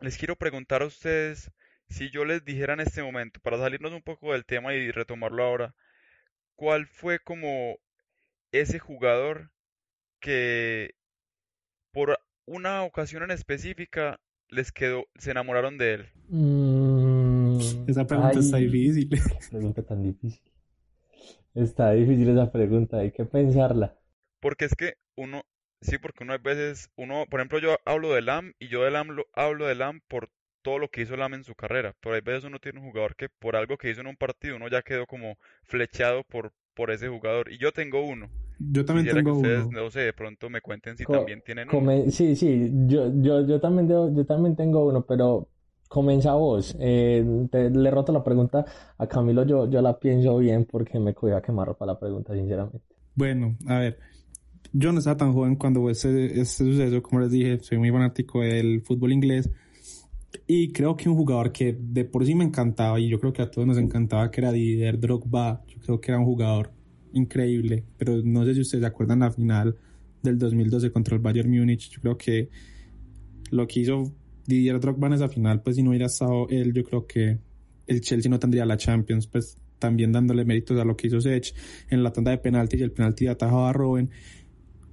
les 0.00 0.18
quiero 0.18 0.36
preguntar 0.36 0.82
a 0.82 0.86
ustedes 0.86 1.50
si 1.92 2.10
yo 2.10 2.24
les 2.24 2.44
dijera 2.44 2.74
en 2.74 2.80
este 2.80 3.02
momento, 3.02 3.40
para 3.40 3.58
salirnos 3.58 3.92
un 3.92 4.02
poco 4.02 4.32
del 4.32 4.44
tema 4.46 4.74
y 4.74 4.90
retomarlo 4.90 5.44
ahora, 5.44 5.74
¿cuál 6.56 6.86
fue 6.88 7.20
como 7.20 7.78
ese 8.52 8.78
jugador 8.80 9.50
que 10.20 10.94
por 11.92 12.18
una 12.46 12.82
ocasión 12.82 13.22
en 13.22 13.30
específica 13.30 14.20
les 14.48 14.72
quedó, 14.72 15.06
se 15.18 15.30
enamoraron 15.30 15.78
de 15.78 15.94
él? 15.94 16.12
Mm, 16.28 17.88
Esa 17.88 18.06
pregunta 18.06 18.40
está 18.40 18.56
difícil. 18.56 19.10
pregunta 19.50 19.82
tan 19.82 20.02
difícil. 20.02 20.42
Está 21.54 21.92
difícil 21.92 22.28
esa 22.28 22.50
pregunta, 22.52 22.98
hay 22.98 23.10
que 23.10 23.24
pensarla. 23.24 23.96
Porque 24.40 24.66
es 24.66 24.74
que 24.74 24.96
uno, 25.16 25.42
sí, 25.80 25.96
porque 25.96 26.24
uno 26.24 26.34
a 26.34 26.38
veces, 26.38 26.90
uno, 26.96 27.24
por 27.30 27.40
ejemplo, 27.40 27.58
yo 27.58 27.78
hablo 27.86 28.12
de 28.12 28.20
Lam 28.20 28.52
y 28.58 28.68
yo 28.68 28.82
de 28.82 28.90
Lam 28.90 29.08
lo- 29.08 29.26
hablo 29.32 29.66
de 29.66 29.74
Lam 29.74 30.00
por 30.06 30.30
todo 30.62 30.78
lo 30.78 30.88
que 30.90 31.02
hizo 31.02 31.16
Lam 31.16 31.34
en 31.34 31.44
su 31.44 31.54
carrera, 31.54 31.94
pero 32.00 32.14
hay 32.14 32.20
veces 32.22 32.44
uno 32.44 32.58
tiene 32.60 32.80
un 32.80 32.86
jugador 32.86 33.16
que 33.16 33.28
por 33.28 33.56
algo 33.56 33.76
que 33.78 33.90
hizo 33.90 34.00
en 34.00 34.06
un 34.08 34.16
partido 34.16 34.56
uno 34.56 34.68
ya 34.68 34.82
quedó 34.82 35.06
como 35.06 35.36
flechado 35.64 36.24
por, 36.24 36.52
por 36.74 36.90
ese 36.90 37.08
jugador. 37.08 37.50
Y 37.52 37.58
yo 37.58 37.72
tengo 37.72 38.02
uno. 38.06 38.30
Yo 38.58 38.84
también 38.86 39.06
Quisiera 39.06 39.22
que 39.22 39.30
tengo 39.30 39.32
ustedes, 39.32 39.68
uno. 39.68 39.70
no 39.70 39.90
sé, 39.90 40.00
de 40.00 40.12
pronto 40.12 40.48
me 40.50 40.60
cuenten 40.62 40.96
si 40.96 41.06
Co- 41.06 41.06
también 41.06 41.42
tienen 41.42 41.70
uno. 41.70 41.92
sí, 42.10 42.36
sí, 42.36 42.70
yo, 42.86 43.10
yo, 43.22 43.46
yo 43.46 43.60
también 43.60 43.88
debo- 43.88 44.14
yo 44.14 44.24
también 44.26 44.56
tengo 44.56 44.86
uno, 44.86 45.04
pero 45.06 45.48
comienza 45.88 46.34
vos. 46.34 46.76
Eh, 46.80 47.24
te- 47.50 47.70
le 47.70 47.88
he 47.88 47.92
roto 47.92 48.12
la 48.12 48.22
pregunta 48.24 48.64
a 48.98 49.06
Camilo, 49.08 49.44
yo, 49.44 49.68
yo 49.70 49.82
la 49.82 49.98
pienso 49.98 50.38
bien 50.38 50.64
porque 50.66 50.98
me 50.98 51.14
cuida 51.14 51.38
a 51.38 51.42
quemar 51.42 51.74
para 51.76 51.92
la 51.94 51.98
pregunta, 52.00 52.34
sinceramente. 52.34 52.94
Bueno, 53.14 53.56
a 53.66 53.78
ver, 53.78 53.98
yo 54.72 54.92
no 54.92 54.98
estaba 55.00 55.16
tan 55.18 55.32
joven 55.34 55.56
cuando 55.56 55.80
fue 55.82 55.92
ese, 55.92 56.40
ese 56.40 56.64
suceso, 56.64 57.02
como 57.02 57.20
les 57.22 57.30
dije, 57.32 57.58
soy 57.60 57.78
muy 57.78 57.90
fanático 57.90 58.42
del 58.42 58.82
fútbol 58.82 59.12
inglés 59.12 59.50
y 60.46 60.72
creo 60.72 60.96
que 60.96 61.08
un 61.08 61.16
jugador 61.16 61.52
que 61.52 61.76
de 61.78 62.04
por 62.04 62.24
sí 62.24 62.34
me 62.34 62.44
encantaba 62.44 62.98
y 63.00 63.08
yo 63.08 63.18
creo 63.20 63.32
que 63.32 63.42
a 63.42 63.50
todos 63.50 63.66
nos 63.66 63.78
encantaba 63.78 64.30
que 64.30 64.40
era 64.40 64.52
Didier 64.52 64.98
Drogba, 64.98 65.62
yo 65.66 65.78
creo 65.80 66.00
que 66.00 66.10
era 66.10 66.18
un 66.18 66.24
jugador 66.24 66.72
increíble, 67.12 67.84
pero 67.98 68.22
no 68.22 68.44
sé 68.44 68.54
si 68.54 68.60
ustedes 68.60 68.82
se 68.82 68.86
acuerdan 68.86 69.20
la 69.20 69.30
final 69.30 69.76
del 70.22 70.38
2012 70.38 70.90
contra 70.90 71.16
el 71.16 71.22
Bayern 71.22 71.50
Múnich, 71.50 71.90
yo 71.90 72.00
creo 72.00 72.16
que 72.16 72.48
lo 73.50 73.66
que 73.66 73.80
hizo 73.80 74.12
Didier 74.46 74.80
Drogba 74.80 75.08
en 75.08 75.14
esa 75.14 75.28
final, 75.28 75.62
pues 75.62 75.76
si 75.76 75.82
no 75.82 75.90
hubiera 75.90 76.06
estado 76.06 76.48
él, 76.48 76.72
yo 76.72 76.84
creo 76.84 77.06
que 77.06 77.38
el 77.86 78.00
Chelsea 78.00 78.30
no 78.30 78.38
tendría 78.38 78.64
la 78.64 78.76
Champions, 78.76 79.26
pues 79.26 79.58
también 79.78 80.12
dándole 80.12 80.44
méritos 80.44 80.78
a 80.78 80.84
lo 80.84 80.96
que 80.96 81.08
hizo 81.08 81.20
Sech 81.20 81.54
en 81.90 82.02
la 82.02 82.12
tanda 82.12 82.30
de 82.30 82.38
penaltis 82.38 82.80
y 82.80 82.84
el 82.84 82.92
penalti 82.92 83.26
atajado 83.26 83.66
a 83.66 83.72
Robben. 83.72 84.10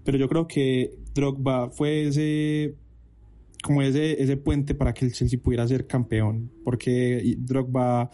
Pero 0.04 0.18
yo 0.18 0.28
creo 0.28 0.48
que 0.48 0.98
Drogba 1.14 1.70
fue 1.70 2.08
ese 2.08 2.76
como 3.64 3.82
ese, 3.82 4.22
ese 4.22 4.38
puente 4.38 4.76
para 4.76 4.94
que 4.94 5.06
el 5.06 5.14
Chelsea 5.14 5.40
pudiera 5.42 5.68
ser 5.68 5.88
campeón, 5.88 6.52
porque 6.64 7.36
Drogba 7.38 8.10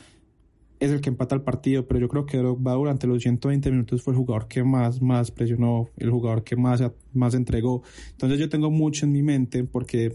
es 0.79 0.91
el 0.91 1.01
que 1.01 1.09
empata 1.09 1.35
el 1.35 1.41
partido, 1.41 1.87
pero 1.87 1.99
yo 1.99 2.07
creo 2.07 2.25
que 2.25 2.37
Drogba 2.37 2.73
durante 2.73 3.07
los 3.07 3.21
120 3.21 3.71
minutos 3.71 4.01
fue 4.01 4.13
el 4.13 4.17
jugador 4.17 4.47
que 4.47 4.63
más, 4.63 5.01
más 5.01 5.31
presionó, 5.31 5.89
el 5.97 6.09
jugador 6.09 6.43
que 6.43 6.55
más, 6.55 6.83
más 7.13 7.33
entregó. 7.33 7.83
Entonces 8.11 8.39
yo 8.39 8.49
tengo 8.49 8.69
mucho 8.71 9.05
en 9.05 9.11
mi 9.11 9.23
mente 9.23 9.63
porque 9.63 10.13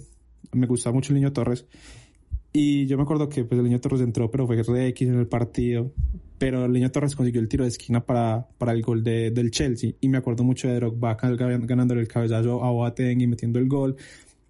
me 0.52 0.66
gustaba 0.66 0.94
mucho 0.94 1.12
el 1.12 1.16
Niño 1.16 1.32
Torres. 1.32 1.66
Y 2.52 2.87
yo 2.87 2.96
me 2.96 3.04
acuerdo 3.04 3.28
que 3.28 3.44
pues, 3.44 3.58
el 3.58 3.64
Niño 3.64 3.80
Torres 3.80 4.00
entró, 4.00 4.30
pero 4.30 4.46
fue 4.46 4.62
re 4.62 4.88
X 4.88 5.08
en 5.08 5.18
el 5.18 5.26
partido. 5.26 5.92
Pero 6.38 6.64
el 6.64 6.72
Niño 6.72 6.90
Torres 6.90 7.14
consiguió 7.14 7.40
el 7.40 7.49
tiro 7.49 7.64
de 7.64 7.68
esquina 7.68 8.04
para, 8.04 8.49
para 8.58 8.72
el 8.72 8.82
gol 8.82 9.04
de, 9.04 9.30
del 9.30 9.50
Chelsea. 9.50 9.92
Y 10.00 10.08
me 10.08 10.18
acuerdo 10.18 10.42
mucho 10.42 10.68
de 10.68 10.75
Drogba 10.75 11.14
ganándole 11.14 12.00
el 12.00 12.08
cabezazo 12.08 12.64
a 12.64 12.70
Boateng 12.70 13.20
y 13.20 13.26
metiendo 13.26 13.58
el 13.58 13.68
gol. 13.68 13.96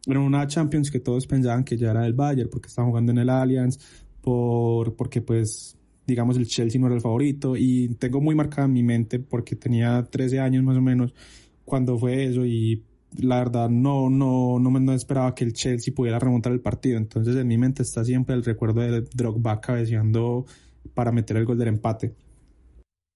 Era 0.06 0.20
una 0.20 0.46
Champions 0.46 0.90
que 0.90 1.00
todos 1.00 1.26
pensaban 1.26 1.64
que 1.64 1.76
ya 1.76 1.90
era 1.90 2.02
del 2.02 2.14
Bayern 2.14 2.48
porque 2.50 2.68
estaba 2.68 2.88
jugando 2.88 3.12
en 3.12 3.18
el 3.18 3.28
Allianz, 3.28 3.78
por, 4.20 4.96
porque 4.96 5.20
pues 5.20 5.76
digamos 6.06 6.36
el 6.36 6.46
Chelsea 6.46 6.80
no 6.80 6.86
era 6.86 6.96
el 6.96 7.02
favorito 7.02 7.56
y 7.56 7.94
tengo 7.94 8.20
muy 8.20 8.34
marcada 8.34 8.66
en 8.66 8.72
mi 8.72 8.82
mente 8.82 9.20
porque 9.20 9.56
tenía 9.56 10.02
13 10.10 10.40
años 10.40 10.64
más 10.64 10.76
o 10.76 10.80
menos 10.80 11.14
cuando 11.64 11.98
fue 11.98 12.24
eso 12.24 12.44
y 12.44 12.84
la 13.18 13.38
verdad 13.38 13.68
no, 13.68 14.10
no, 14.10 14.58
no, 14.58 14.70
no 14.70 14.92
esperaba 14.92 15.34
que 15.34 15.44
el 15.44 15.52
Chelsea 15.52 15.94
pudiera 15.94 16.18
remontar 16.18 16.52
el 16.52 16.60
partido. 16.60 16.98
Entonces 16.98 17.36
en 17.36 17.46
mi 17.46 17.58
mente 17.58 17.82
está 17.82 18.04
siempre 18.04 18.34
el 18.34 18.44
recuerdo 18.44 18.80
de 18.80 19.02
Drogba 19.02 19.60
cabeceando 19.60 20.46
para 20.94 21.12
meter 21.12 21.36
el 21.36 21.44
gol 21.44 21.58
del 21.58 21.68
empate. 21.68 22.14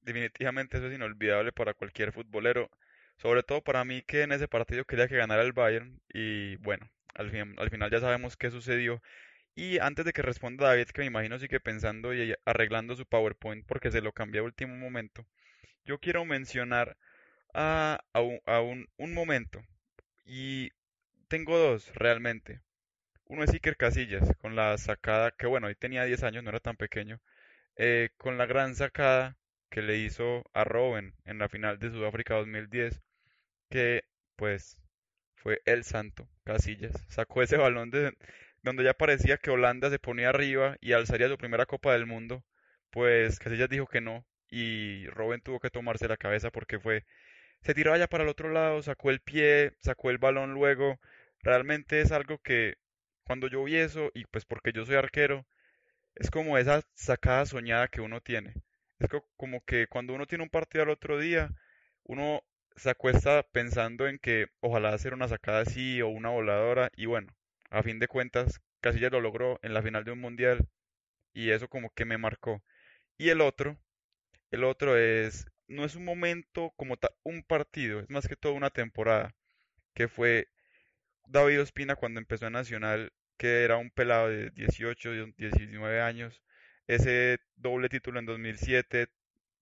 Definitivamente 0.03 0.77
eso 0.77 0.87
es 0.87 0.95
inolvidable 0.95 1.53
para 1.53 1.75
cualquier 1.75 2.13
futbolero, 2.13 2.69
sobre 3.17 3.43
todo 3.43 3.63
para 3.63 3.85
mí 3.85 4.03
que 4.03 4.23
en 4.23 4.33
ese 4.33 4.49
partido 4.49 4.85
quería 4.85 5.09
que 5.09 5.17
ganara 5.17 5.43
el 5.43 5.53
Bayern 5.53 6.01
y 6.13 6.57
bueno, 6.57 6.89
al, 7.15 7.31
fin, 7.31 7.55
al 7.59 7.71
final 7.71 7.91
ya 7.91 8.01
sabemos 8.01 8.37
qué 8.37 8.51
sucedió. 8.51 9.03
Y 9.57 9.79
antes 9.79 10.05
de 10.05 10.13
que 10.13 10.23
responda 10.23 10.67
David, 10.67 10.89
que 10.89 11.03
me 11.03 11.07
imagino 11.07 11.39
sigue 11.39 11.61
pensando 11.61 12.13
y 12.15 12.35
arreglando 12.45 12.97
su 12.97 13.07
PowerPoint 13.07 13.67
porque 13.67 13.91
se 13.93 14.01
lo 14.01 14.13
cambié 14.13 14.41
a 14.41 14.45
último 14.45 14.77
momento, 14.77 15.27
yo 15.85 15.99
quiero 16.01 16.25
mencionar 16.25 16.97
a, 17.55 18.01
a, 18.13 18.61
un, 18.61 18.89
un, 18.99 19.15
momento 19.15 19.63
y 20.25 20.71
tengo 21.29 21.59
dos 21.59 21.93
realmente. 21.95 22.61
Uno 23.27 23.45
es 23.45 23.53
Iker 23.53 23.77
Casillas, 23.77 24.29
con 24.39 24.57
la 24.57 24.77
sacada, 24.79 25.33
que 25.33 25.47
bueno, 25.47 25.69
hoy 25.69 25.75
tenía 25.77 26.05
10 26.05 26.23
años, 26.25 26.45
no 26.45 26.51
era 26.51 26.61
tan 26.61 26.77
pequeño, 26.77 27.21
eh, 27.77 28.11
con 28.19 28.39
la 28.39 28.47
gran 28.47 28.75
sacada 28.75 29.37
que 29.75 29.83
le 29.83 29.97
hizo 29.99 30.45
a 30.55 30.63
Robben 30.63 31.15
en 31.25 31.39
la 31.39 31.49
final 31.49 31.81
de 31.81 31.91
Sudáfrica 31.91 32.37
2010, 32.37 33.03
que 33.71 34.05
pues 34.37 34.79
fue 35.35 35.63
el 35.67 35.83
santo, 35.85 36.29
Casillas. 36.45 36.93
Sacó 37.09 37.43
ese 37.43 37.57
balón 37.57 37.91
de 37.91 38.17
donde 38.63 38.85
ya 38.85 38.95
parecía 38.95 39.37
que 39.39 39.51
Holanda 39.51 39.91
se 39.91 39.99
ponía 39.99 40.29
arriba 40.31 40.77
y 40.81 40.93
alzaría 40.93 41.29
su 41.29 41.39
primera 41.39 41.67
Copa 41.67 41.93
del 41.93 42.07
Mundo, 42.07 42.45
pues 42.91 43.41
Casillas 43.41 43.69
dijo 43.69 43.89
que 43.89 44.01
no 44.01 44.25
y 44.49 45.09
Robben 45.09 45.41
tuvo 45.41 45.59
que 45.59 45.71
tomarse 45.71 46.07
la 46.07 46.17
cabeza 46.19 46.51
porque 46.53 46.79
fue 46.79 47.05
se 47.63 47.75
tiraba 47.75 47.99
ya 47.99 48.07
para 48.09 48.25
el 48.25 48.31
otro 48.31 48.51
lado, 48.53 48.83
sacó 48.83 49.11
el 49.11 49.21
pie, 49.21 49.73
sacó 49.81 50.11
el 50.11 50.19
balón 50.19 50.55
luego. 50.55 51.01
Realmente 51.41 52.01
es 52.01 52.13
algo 52.13 52.39
que 52.39 52.77
cuando 53.25 53.49
yo 53.49 53.65
vi 53.65 53.77
eso, 53.77 54.11
y 54.15 54.25
pues 54.27 54.45
porque 54.45 54.73
yo 54.73 54.87
soy 54.87 54.97
arquero, 54.97 55.47
es 56.17 56.31
como 56.31 56.59
esa 56.59 56.83
sacada 56.95 57.47
soñada 57.47 57.89
que 57.89 58.01
uno 58.03 58.21
tiene. 58.21 58.55
Es 58.99 59.09
como 59.37 59.65
que 59.65 59.87
cuando 59.87 60.15
uno 60.15 60.27
tiene 60.27 60.45
un 60.45 60.51
partido 60.51 60.85
al 60.85 60.91
otro 60.91 61.19
día, 61.19 61.51
uno 62.05 62.43
se 62.77 62.91
acuesta 62.91 63.43
pensando 63.53 64.09
en 64.09 64.19
que 64.19 64.49
ojalá 64.61 64.91
hacer 64.91 65.15
una 65.15 65.29
sacada 65.29 65.61
así 65.61 66.03
o 66.03 66.09
una 66.09 66.31
voladora, 66.31 66.91
y 66.97 67.07
bueno, 67.07 67.35
a 67.71 67.83
fin 67.83 67.99
de 67.99 68.09
cuentas, 68.09 68.61
Casillas 68.81 69.13
lo 69.13 69.21
logró 69.21 69.59
en 69.63 69.75
la 69.75 69.83
final 69.83 70.05
de 70.05 70.13
un 70.13 70.21
mundial, 70.21 70.69
y 71.35 71.51
eso 71.51 71.69
como 71.69 71.91
que 71.95 72.05
me 72.05 72.19
marcó. 72.19 72.63
Y 73.19 73.31
el 73.31 73.41
otro, 73.41 73.79
el 74.51 74.65
otro 74.65 74.97
es 74.99 75.47
no 75.69 75.85
es 75.85 75.95
un 75.97 76.05
momento 76.05 76.73
como 76.77 76.97
tal, 76.97 77.11
un 77.25 77.43
partido, 77.43 78.01
es 78.01 78.11
más 78.11 78.29
que 78.29 78.37
todo 78.37 78.55
una 78.55 78.71
temporada, 78.71 79.35
que 79.95 80.09
fue 80.09 80.49
David 81.27 81.63
Ospina 81.63 81.97
cuando 81.97 82.21
empezó 82.21 82.47
en 82.47 82.55
Nacional, 82.55 83.13
que 83.39 83.65
era 83.65 83.77
un 83.79 83.91
pelado 83.91 84.29
de 84.31 84.51
18, 84.51 85.11
19 85.37 86.01
años, 86.01 86.43
ese 86.87 87.39
doble 87.57 87.89
título 87.89 88.19
en 88.19 88.27
2007, 88.27 89.09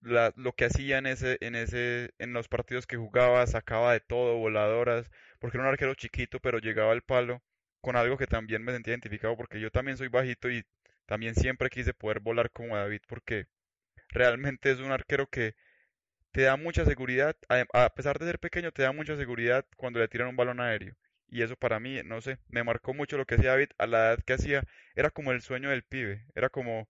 la, 0.01 0.33
lo 0.35 0.53
que 0.53 0.65
hacía 0.65 0.97
en 0.97 1.07
ese, 1.07 1.37
en 1.41 1.55
ese, 1.55 2.13
en 2.19 2.33
los 2.33 2.47
partidos 2.47 2.87
que 2.87 2.97
jugaba, 2.97 3.45
sacaba 3.47 3.93
de 3.93 3.99
todo, 4.01 4.37
voladoras, 4.37 5.09
porque 5.39 5.57
era 5.57 5.65
un 5.67 5.71
arquero 5.71 5.95
chiquito, 5.95 6.39
pero 6.39 6.59
llegaba 6.59 6.91
al 6.91 7.01
palo, 7.03 7.41
con 7.81 7.95
algo 7.95 8.17
que 8.17 8.27
también 8.27 8.63
me 8.63 8.73
sentía 8.73 8.93
identificado, 8.93 9.37
porque 9.37 9.59
yo 9.59 9.71
también 9.71 9.97
soy 9.97 10.07
bajito 10.09 10.49
y 10.51 10.65
también 11.05 11.35
siempre 11.35 11.69
quise 11.69 11.93
poder 11.93 12.19
volar 12.19 12.51
como 12.51 12.77
David, 12.77 13.01
porque 13.07 13.47
realmente 14.09 14.71
es 14.71 14.79
un 14.79 14.91
arquero 14.91 15.27
que 15.27 15.55
te 16.31 16.43
da 16.43 16.57
mucha 16.57 16.85
seguridad, 16.85 17.35
a 17.73 17.89
pesar 17.95 18.19
de 18.19 18.25
ser 18.25 18.39
pequeño, 18.39 18.71
te 18.71 18.83
da 18.83 18.91
mucha 18.91 19.15
seguridad 19.17 19.65
cuando 19.77 19.99
le 19.99 20.07
tiran 20.07 20.29
un 20.29 20.35
balón 20.35 20.59
aéreo. 20.59 20.95
Y 21.27 21.41
eso 21.43 21.55
para 21.55 21.79
mí, 21.79 22.01
no 22.03 22.21
sé, 22.21 22.37
me 22.49 22.63
marcó 22.63 22.93
mucho 22.93 23.17
lo 23.17 23.25
que 23.25 23.35
hacía 23.35 23.51
David 23.51 23.69
a 23.77 23.87
la 23.87 23.97
edad 24.09 24.23
que 24.25 24.33
hacía. 24.33 24.63
Era 24.95 25.09
como 25.11 25.31
el 25.31 25.41
sueño 25.41 25.69
del 25.69 25.83
pibe, 25.83 26.25
era 26.35 26.49
como 26.49 26.89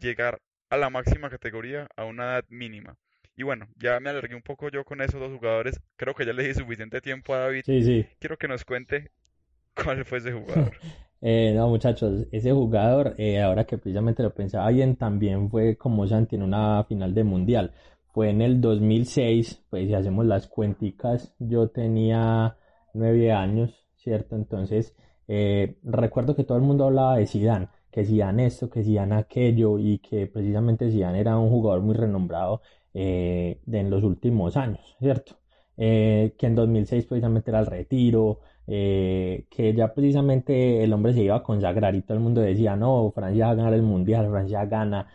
llegar 0.00 0.38
a 0.70 0.76
la 0.76 0.90
máxima 0.90 1.30
categoría 1.30 1.88
a 1.96 2.04
una 2.04 2.24
edad 2.24 2.44
mínima. 2.48 2.96
Y 3.36 3.42
bueno, 3.42 3.66
ya 3.76 4.00
me 4.00 4.10
alargué 4.10 4.34
un 4.34 4.42
poco 4.42 4.70
yo 4.70 4.84
con 4.84 5.02
esos 5.02 5.20
dos 5.20 5.30
jugadores. 5.30 5.78
Creo 5.96 6.14
que 6.14 6.24
ya 6.24 6.32
le 6.32 6.46
di 6.46 6.54
suficiente 6.54 7.00
tiempo 7.00 7.34
a 7.34 7.40
David. 7.40 7.62
Sí, 7.66 7.82
sí. 7.82 8.06
Quiero 8.18 8.38
que 8.38 8.48
nos 8.48 8.64
cuente 8.64 9.10
cuál 9.74 10.04
fue 10.04 10.18
ese 10.18 10.32
jugador. 10.32 10.72
Eh, 11.22 11.52
no, 11.54 11.68
muchachos, 11.68 12.26
ese 12.30 12.52
jugador, 12.52 13.14
eh, 13.16 13.40
ahora 13.40 13.64
que 13.64 13.78
precisamente 13.78 14.22
lo 14.22 14.34
pensaba 14.34 14.68
bien, 14.68 14.96
también 14.96 15.50
fue 15.50 15.76
como 15.76 16.06
Santi 16.06 16.36
en 16.36 16.42
una 16.42 16.84
final 16.84 17.14
de 17.14 17.24
mundial. 17.24 17.72
Fue 18.12 18.28
en 18.30 18.42
el 18.42 18.60
2006, 18.60 19.64
pues 19.70 19.88
si 19.88 19.94
hacemos 19.94 20.26
las 20.26 20.46
cuenticas, 20.46 21.34
yo 21.38 21.68
tenía 21.70 22.58
nueve 22.92 23.32
años, 23.32 23.74
¿cierto? 23.96 24.36
Entonces, 24.36 24.94
eh, 25.26 25.78
recuerdo 25.82 26.36
que 26.36 26.44
todo 26.44 26.58
el 26.58 26.64
mundo 26.64 26.84
hablaba 26.84 27.16
de 27.16 27.26
Zidane, 27.26 27.68
que 27.96 28.04
Zidane 28.04 28.46
esto, 28.46 28.68
que 28.68 28.82
Zidane 28.82 29.14
aquello, 29.16 29.78
y 29.78 29.98
que 30.00 30.26
precisamente 30.26 30.90
Zidane 30.90 31.18
era 31.20 31.38
un 31.38 31.48
jugador 31.48 31.80
muy 31.82 31.94
renombrado 31.94 32.60
eh, 32.92 33.60
en 33.72 33.90
los 33.90 34.02
últimos 34.04 34.56
años, 34.58 34.96
¿cierto? 35.00 35.38
Eh, 35.78 36.34
que 36.38 36.46
en 36.46 36.54
2006 36.54 37.06
precisamente 37.06 37.50
era 37.50 37.60
el 37.60 37.66
retiro, 37.66 38.40
eh, 38.66 39.46
que 39.50 39.72
ya 39.74 39.94
precisamente 39.94 40.84
el 40.84 40.92
hombre 40.92 41.14
se 41.14 41.22
iba 41.22 41.36
a 41.36 41.42
consagrar 41.42 41.94
y 41.94 42.02
todo 42.02 42.18
el 42.18 42.22
mundo 42.22 42.42
decía, 42.42 42.76
no, 42.76 43.10
Francia 43.14 43.46
va 43.46 43.52
a 43.52 43.54
ganar 43.54 43.72
el 43.74 43.82
Mundial, 43.82 44.28
Francia 44.30 44.66
gana, 44.66 45.08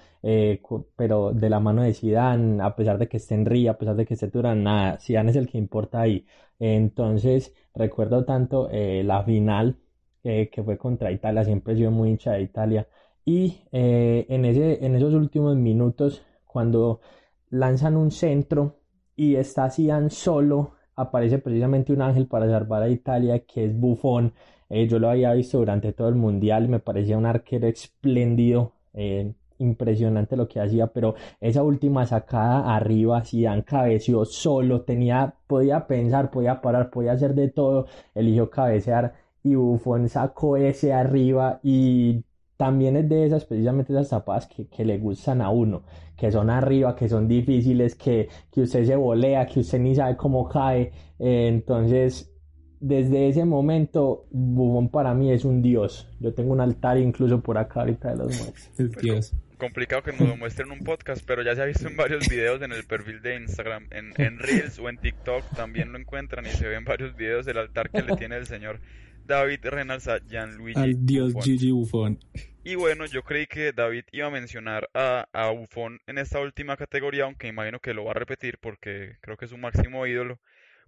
pero 0.96 1.34
de 1.34 1.50
la 1.50 1.60
mano 1.60 1.84
de 1.84 1.94
Zidane, 1.94 2.64
a 2.64 2.76
pesar 2.76 2.98
de 2.98 3.08
que 3.08 3.18
esté 3.18 3.36
en 3.36 3.46
Ría, 3.46 3.72
a 3.72 3.78
pesar 3.78 3.96
de 3.96 4.06
que 4.06 4.16
esté 4.16 4.28
Turán, 4.30 4.64
nada, 4.64 4.98
Zidane 5.00 5.30
es 5.32 5.38
el 5.38 5.48
que 5.48 5.58
importa 5.60 6.02
ahí. 6.02 6.26
Entonces, 6.60 7.54
recuerdo 7.76 8.26
tanto 8.26 8.70
la 8.72 9.24
final 9.24 9.78
que 10.24 10.64
fue 10.64 10.78
contra 10.78 11.12
Italia, 11.12 11.44
siempre 11.44 11.74
he 11.74 11.78
sido 11.78 11.92
muy 11.92 12.10
hincha 12.10 12.34
de 12.34 12.44
Italia, 12.44 12.88
y 13.26 13.62
en, 13.72 14.46
ese, 14.46 14.86
en 14.86 14.96
esos 14.96 15.14
últimos 15.14 15.56
minutos, 15.56 16.24
cuando 16.46 17.02
lanzan 17.50 17.98
un 17.98 18.12
centro, 18.12 18.82
y 19.16 19.36
está 19.36 19.70
Zidane 19.70 20.10
solo, 20.10 20.72
aparece 20.96 21.40
precisamente 21.40 21.94
un 21.94 22.02
ángel 22.02 22.28
para 22.28 22.48
salvar 22.48 22.84
a 22.84 22.90
Italia 22.90 23.40
que 23.46 23.66
es 23.66 23.80
Buffon. 23.80 24.34
Eh, 24.70 24.88
yo 24.88 25.00
lo 25.00 25.10
había 25.10 25.34
visto 25.34 25.58
durante 25.58 25.94
todo 25.94 26.10
el 26.10 26.16
mundial, 26.16 26.70
me 26.70 26.80
parecía 26.80 27.18
un 27.18 27.26
arquero 27.26 27.68
espléndido, 27.68 28.74
eh, 28.94 29.34
impresionante 29.58 30.36
lo 30.36 30.48
que 30.48 30.60
hacía, 30.60 30.88
pero 30.88 31.14
esa 31.40 31.62
última 31.62 32.06
sacada 32.08 32.76
arriba, 32.76 33.24
Zidane 33.24 33.64
cabeció 33.64 34.26
solo, 34.26 34.82
tenía, 34.82 35.36
podía 35.46 35.86
pensar, 35.86 36.32
podía 36.32 36.62
parar, 36.62 36.90
podía 36.90 37.12
hacer 37.12 37.36
de 37.36 37.50
todo, 37.50 37.86
eligió 38.16 38.50
cabecear 38.50 39.14
y 39.44 39.56
Buffon 39.56 40.10
sacó 40.10 40.58
ese 40.58 40.94
arriba 40.94 41.60
y 41.64 42.24
también 42.58 42.96
es 42.96 43.10
de 43.10 43.26
esas, 43.26 43.46
precisamente 43.46 43.92
esas 43.92 44.10
tapadas 44.10 44.46
que, 44.46 44.68
que, 44.68 44.86
le 44.86 45.00
gustan 45.00 45.42
a 45.42 45.50
uno, 45.50 45.84
que 46.16 46.32
son 46.32 46.52
arriba, 46.52 46.96
que 46.96 47.10
son 47.10 47.28
difíciles, 47.28 47.96
que, 47.96 48.30
que 48.52 48.62
usted 48.62 48.86
se 48.86 48.96
volea, 48.96 49.48
que 49.48 49.62
usted 49.62 49.80
ni 49.80 49.96
sabe 49.96 50.16
cómo 50.16 50.48
cae. 50.48 50.92
Eh, 51.18 51.48
entonces, 51.48 52.32
desde 52.80 53.30
ese 53.30 53.46
momento, 53.46 54.28
Buffon 54.30 54.90
para 54.90 55.16
mí 55.16 55.32
es 55.32 55.44
un 55.44 55.64
dios. 55.64 56.08
Yo 56.20 56.36
tengo 56.36 56.54
un 56.54 56.62
altar 56.62 57.00
incluso 57.00 57.42
por 57.42 57.58
acá 57.58 57.80
ahorita 57.80 58.12
de 58.12 58.18
los 58.18 58.38
muertos. 58.38 58.70
El 58.78 58.92
dios. 58.92 59.34
complicado 59.58 60.04
que 60.04 60.12
nos 60.12 60.30
lo 60.30 60.38
muestren 60.38 60.68
en 60.72 60.80
un 60.80 60.84
podcast, 60.84 61.24
pero 61.26 61.42
ya 61.42 61.56
se 61.56 61.64
ha 61.64 61.66
visto 61.66 61.88
en 61.88 61.98
varios 61.98 62.30
videos 62.30 62.62
en 62.62 62.74
el 62.74 62.84
perfil 62.84 63.24
de 63.24 63.38
Instagram, 63.38 63.88
en, 63.90 64.14
en 64.18 64.38
Reels 64.38 64.78
o 64.78 64.88
en 64.88 64.98
TikTok 64.98 65.44
también 65.56 65.92
lo 65.92 65.98
encuentran 65.98 66.46
y 66.46 66.50
se 66.50 66.68
ven 66.68 66.86
varios 66.86 67.16
videos 67.16 67.46
del 67.48 67.58
altar 67.58 67.90
que 67.90 68.04
le 68.04 68.16
tiene 68.18 68.38
el 68.38 68.46
señor. 68.46 68.80
David 69.26 69.60
Reynolds 69.64 70.08
a 70.08 70.20
Gianluigi 70.20 70.80
Al 70.80 71.06
dios 71.06 71.34
Gigi 71.44 71.72
Buffon. 71.72 72.20
Y 72.64 72.76
bueno, 72.76 73.06
yo 73.06 73.24
creí 73.24 73.48
que 73.48 73.72
David 73.74 74.04
iba 74.12 74.28
a 74.28 74.32
mencionar 74.32 74.90
a, 74.94 75.28
a 75.34 75.50
Buffon 75.50 76.00
en 76.06 76.18
esta 76.18 76.40
última 76.40 76.78
categoría, 76.78 77.24
aunque 77.24 77.48
imagino 77.48 77.80
que 77.80 77.94
lo 77.94 78.06
va 78.06 78.12
a 78.12 78.16
repetir 78.16 78.60
porque 78.60 79.18
creo 79.22 79.38
que 79.38 79.46
es 79.46 79.52
un 79.52 79.62
máximo 79.62 80.06
ídolo. 80.06 80.40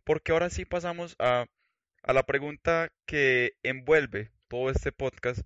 Porque 0.03 0.31
ahora 0.31 0.49
sí 0.49 0.65
pasamos 0.65 1.15
a, 1.17 1.45
a 2.03 2.13
la 2.13 2.23
pregunta 2.23 2.91
que 3.05 3.53
envuelve 3.63 4.31
todo 4.47 4.69
este 4.69 4.91
podcast 4.91 5.41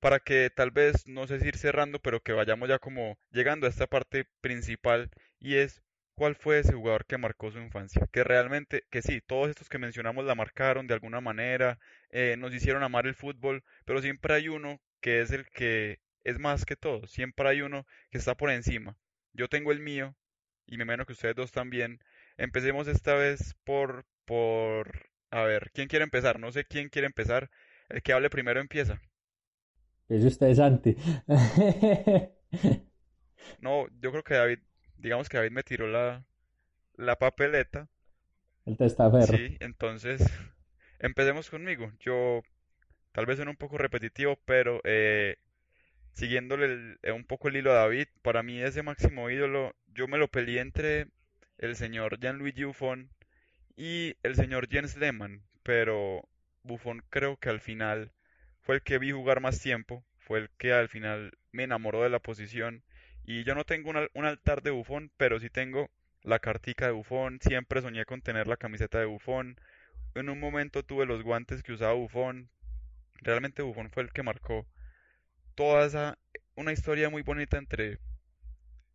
para 0.00 0.20
que 0.20 0.50
tal 0.54 0.70
vez, 0.70 1.06
no 1.06 1.26
sé 1.26 1.40
si 1.40 1.48
ir 1.48 1.56
cerrando, 1.56 1.98
pero 2.00 2.20
que 2.20 2.32
vayamos 2.32 2.68
ya 2.68 2.78
como 2.78 3.18
llegando 3.30 3.66
a 3.66 3.70
esta 3.70 3.86
parte 3.86 4.26
principal 4.40 5.10
y 5.38 5.54
es 5.56 5.82
cuál 6.18 6.34
fue 6.34 6.58
ese 6.58 6.74
jugador 6.74 7.06
que 7.06 7.16
marcó 7.16 7.52
su 7.52 7.58
infancia, 7.60 8.08
que 8.12 8.24
realmente, 8.24 8.84
que 8.90 9.02
sí, 9.02 9.20
todos 9.20 9.50
estos 9.50 9.68
que 9.68 9.78
mencionamos 9.78 10.24
la 10.24 10.34
marcaron 10.34 10.88
de 10.88 10.94
alguna 10.94 11.20
manera, 11.20 11.78
eh, 12.10 12.34
nos 12.36 12.52
hicieron 12.52 12.82
amar 12.82 13.06
el 13.06 13.14
fútbol, 13.14 13.62
pero 13.84 14.02
siempre 14.02 14.34
hay 14.34 14.48
uno 14.48 14.80
que 15.00 15.20
es 15.20 15.30
el 15.30 15.46
que 15.50 16.00
es 16.24 16.40
más 16.40 16.64
que 16.66 16.74
todo, 16.76 17.06
siempre 17.06 17.48
hay 17.48 17.62
uno 17.62 17.86
que 18.10 18.18
está 18.18 18.36
por 18.36 18.50
encima. 18.50 18.96
Yo 19.32 19.48
tengo 19.48 19.70
el 19.70 19.78
mío, 19.78 20.16
y 20.66 20.76
me 20.76 20.82
imagino 20.82 21.06
que 21.06 21.12
ustedes 21.12 21.36
dos 21.36 21.52
también. 21.52 22.00
Empecemos 22.36 22.88
esta 22.88 23.14
vez 23.14 23.54
por, 23.64 24.04
por, 24.24 25.08
a 25.30 25.42
ver, 25.44 25.70
¿quién 25.72 25.86
quiere 25.88 26.04
empezar? 26.04 26.40
No 26.40 26.50
sé 26.50 26.64
quién 26.64 26.88
quiere 26.88 27.06
empezar. 27.06 27.48
El 27.88 28.02
que 28.02 28.12
hable 28.12 28.28
primero 28.28 28.60
empieza. 28.60 29.00
Es 30.08 30.24
usted, 30.24 30.52
Santi. 30.54 30.96
no, 33.60 33.86
yo 34.00 34.10
creo 34.10 34.24
que 34.24 34.34
David 34.34 34.58
digamos 34.98 35.28
que 35.28 35.38
David 35.38 35.52
me 35.52 35.62
tiró 35.62 35.88
la, 35.88 36.24
la 36.96 37.16
papeleta. 37.18 37.88
El 38.66 38.76
testaferro. 38.76 39.36
Sí, 39.36 39.56
entonces 39.60 40.22
empecemos 40.98 41.50
conmigo. 41.50 41.92
Yo 42.00 42.42
tal 43.12 43.26
vez 43.26 43.40
en 43.40 43.48
un 43.48 43.56
poco 43.56 43.78
repetitivo, 43.78 44.38
pero 44.44 44.80
eh, 44.84 45.36
siguiéndole 46.12 46.98
eh, 47.02 47.12
un 47.12 47.24
poco 47.24 47.48
el 47.48 47.56
hilo 47.56 47.72
a 47.72 47.76
David, 47.76 48.08
para 48.22 48.42
mí 48.42 48.60
ese 48.62 48.82
máximo 48.82 49.30
ídolo, 49.30 49.74
yo 49.88 50.08
me 50.08 50.18
lo 50.18 50.28
peleé 50.28 50.60
entre 50.60 51.08
el 51.58 51.76
señor 51.76 52.18
Gianluigi 52.20 52.64
Buffon 52.64 53.10
y 53.76 54.16
el 54.22 54.36
señor 54.36 54.68
Jens 54.70 54.96
Lehmann, 54.96 55.42
pero 55.62 56.28
Buffon 56.62 57.02
creo 57.10 57.36
que 57.38 57.48
al 57.50 57.60
final 57.60 58.12
fue 58.62 58.76
el 58.76 58.82
que 58.82 58.98
vi 58.98 59.12
jugar 59.12 59.40
más 59.40 59.60
tiempo, 59.60 60.04
fue 60.18 60.40
el 60.40 60.50
que 60.58 60.72
al 60.72 60.88
final 60.88 61.38
me 61.52 61.64
enamoró 61.64 62.02
de 62.02 62.10
la 62.10 62.20
posición 62.20 62.84
y 63.28 63.44
yo 63.44 63.54
no 63.54 63.64
tengo 63.64 63.90
un, 63.90 64.24
altar 64.24 64.62
de 64.62 64.70
bufón, 64.70 65.12
pero 65.18 65.38
sí 65.38 65.50
tengo 65.50 65.90
la 66.22 66.38
cartica 66.38 66.86
de 66.86 66.92
bufón. 66.92 67.38
Siempre 67.42 67.82
soñé 67.82 68.06
con 68.06 68.22
tener 68.22 68.46
la 68.46 68.56
camiseta 68.56 68.98
de 68.98 69.04
bufón. 69.04 69.60
En 70.14 70.30
un 70.30 70.40
momento 70.40 70.82
tuve 70.82 71.04
los 71.04 71.22
guantes 71.22 71.62
que 71.62 71.74
usaba 71.74 71.92
bufón. 71.92 72.48
Realmente 73.16 73.60
bufón 73.60 73.90
fue 73.90 74.04
el 74.04 74.12
que 74.12 74.22
marcó 74.22 74.66
toda 75.54 75.84
esa... 75.84 76.18
Una 76.54 76.72
historia 76.72 77.10
muy 77.10 77.20
bonita 77.20 77.58
entre 77.58 77.98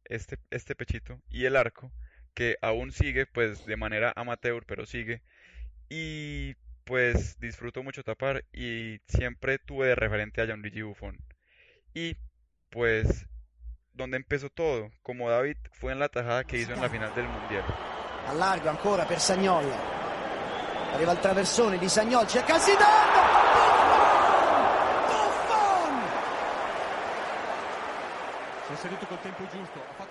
este, 0.06 0.40
este 0.50 0.74
pechito 0.74 1.22
y 1.30 1.46
el 1.46 1.56
arco, 1.56 1.92
que 2.34 2.58
aún 2.64 2.92
sigue, 2.92 3.28
pues 3.28 3.68
de 3.68 3.78
manera 3.78 4.14
amateur, 4.16 4.66
pero 4.66 4.88
sigue. 4.88 5.22
Y 5.90 6.56
pues 6.86 7.40
disfruto 7.40 7.84
mucho 7.84 8.04
tapar 8.04 8.46
y 8.52 9.00
siempre 9.08 9.60
tuve 9.60 9.90
de 9.90 9.96
referente 9.96 10.42
a 10.42 10.48
Gianluigi 10.48 10.82
Buffon. 10.82 11.20
Y 11.94 12.18
pues 12.72 13.28
donde 13.94 14.18
empezó 14.18 14.50
todo, 14.50 14.90
como 15.02 15.30
David 15.30 15.58
fue 15.72 15.92
en 15.92 16.00
la 16.00 16.10
tajada 16.10 16.44
que 16.44 16.58
hizo 16.58 16.74
en 16.74 16.82
la 16.82 16.90
final 16.90 17.14
del 17.16 17.28
Mundial. 17.28 17.64
A 18.28 18.34
largo 18.34 18.70
ancora 18.70 19.06
per 19.06 19.20
Sagnol. 19.20 19.66
Arriva 20.94 21.12
il 21.12 21.20
traversone 21.20 21.78
di 21.78 21.90
Sagnol, 21.90 22.28
cerca 22.28 22.60
Zidane! 22.60 23.14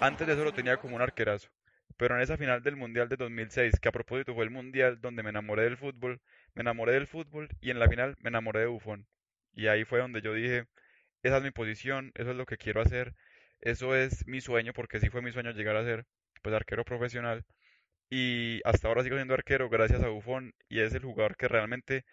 Antes 0.00 0.26
de 0.26 0.32
eso 0.32 0.44
lo 0.44 0.52
tenía 0.52 0.76
como 0.76 0.96
un 0.96 1.02
arquerazo, 1.02 1.48
pero 1.96 2.14
en 2.16 2.22
esa 2.22 2.36
final 2.36 2.62
del 2.62 2.76
Mundial 2.76 3.08
de 3.08 3.16
2006, 3.16 3.80
que 3.80 3.88
a 3.88 3.92
propósito 3.92 4.34
fue 4.34 4.44
el 4.44 4.50
Mundial 4.50 5.00
donde 5.00 5.22
me 5.22 5.30
enamoré 5.30 5.64
del 5.64 5.76
fútbol, 5.76 6.20
me 6.54 6.62
enamoré 6.62 6.92
del 6.92 7.06
fútbol 7.06 7.48
y 7.60 7.70
en 7.70 7.78
la 7.78 7.88
final 7.88 8.16
me 8.20 8.28
enamoré 8.28 8.60
de 8.60 8.66
Buffon. 8.66 9.06
Y 9.52 9.66
ahí 9.66 9.84
fue 9.84 9.98
donde 9.98 10.22
yo 10.22 10.32
dije, 10.32 10.66
esa 11.22 11.38
es 11.38 11.42
mi 11.42 11.50
posición, 11.50 12.12
eso 12.14 12.30
es 12.30 12.36
lo 12.36 12.46
que 12.46 12.56
quiero 12.56 12.80
hacer 12.80 13.14
eso 13.62 13.94
es 13.96 14.26
mi 14.26 14.40
sueño, 14.40 14.72
porque 14.74 15.00
sí 15.00 15.08
fue 15.08 15.22
mi 15.22 15.32
sueño 15.32 15.52
llegar 15.52 15.76
a 15.76 15.84
ser 15.84 16.04
pues 16.42 16.54
arquero 16.54 16.84
profesional. 16.84 17.44
Y 18.10 18.60
hasta 18.64 18.88
ahora 18.88 19.02
sigo 19.02 19.16
siendo 19.16 19.34
arquero 19.34 19.70
gracias 19.70 20.02
a 20.02 20.08
Buffon 20.08 20.52
y 20.68 20.80
es 20.80 20.92
el 20.94 21.02
jugador 21.02 21.36
que 21.36 21.48
realmente 21.48 22.04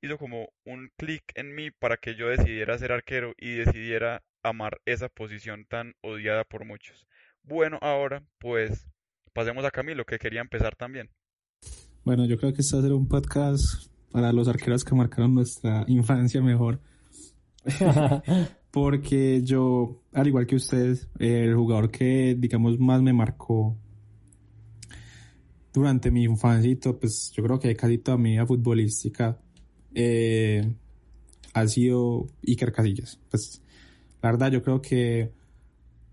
hizo 0.00 0.16
como 0.16 0.48
un 0.64 0.90
clic 0.96 1.24
en 1.34 1.54
mí 1.54 1.70
para 1.70 1.96
que 1.96 2.14
yo 2.14 2.28
decidiera 2.28 2.78
ser 2.78 2.92
arquero 2.92 3.34
y 3.36 3.56
decidiera 3.56 4.22
amar 4.42 4.80
esa 4.86 5.08
posición 5.08 5.66
tan 5.68 5.94
odiada 6.00 6.44
por 6.44 6.64
muchos. 6.64 7.06
Bueno, 7.42 7.78
ahora 7.82 8.24
pues 8.38 8.88
pasemos 9.32 9.64
a 9.64 9.70
Camilo 9.70 10.04
que 10.04 10.18
quería 10.18 10.40
empezar 10.40 10.74
también. 10.74 11.10
Bueno, 12.04 12.24
yo 12.24 12.38
creo 12.38 12.52
que 12.52 12.62
este 12.62 12.76
va 12.76 12.80
a 12.80 12.84
ser 12.84 12.92
un 12.92 13.08
podcast 13.08 13.92
para 14.10 14.32
los 14.32 14.48
arqueros 14.48 14.84
que 14.84 14.94
marcaron 14.94 15.34
nuestra 15.34 15.84
infancia 15.86 16.40
mejor. 16.40 16.80
porque 18.72 19.42
yo, 19.44 20.00
al 20.14 20.26
igual 20.26 20.46
que 20.46 20.56
ustedes, 20.56 21.06
el 21.18 21.54
jugador 21.54 21.90
que, 21.90 22.34
digamos, 22.38 22.80
más 22.80 23.02
me 23.02 23.12
marcó 23.12 23.76
durante 25.74 26.10
mi 26.10 26.24
infancia, 26.24 26.74
pues 26.98 27.30
yo 27.34 27.42
creo 27.44 27.60
que 27.60 27.76
casi 27.76 27.98
toda 27.98 28.16
mi 28.16 28.32
vida 28.32 28.46
futbolística 28.46 29.38
eh, 29.94 30.74
ha 31.52 31.66
sido 31.66 32.26
Iker 32.46 32.72
Casillas. 32.72 33.20
Pues 33.30 33.62
la 34.22 34.30
verdad 34.30 34.50
yo 34.50 34.62
creo 34.62 34.80
que 34.80 35.32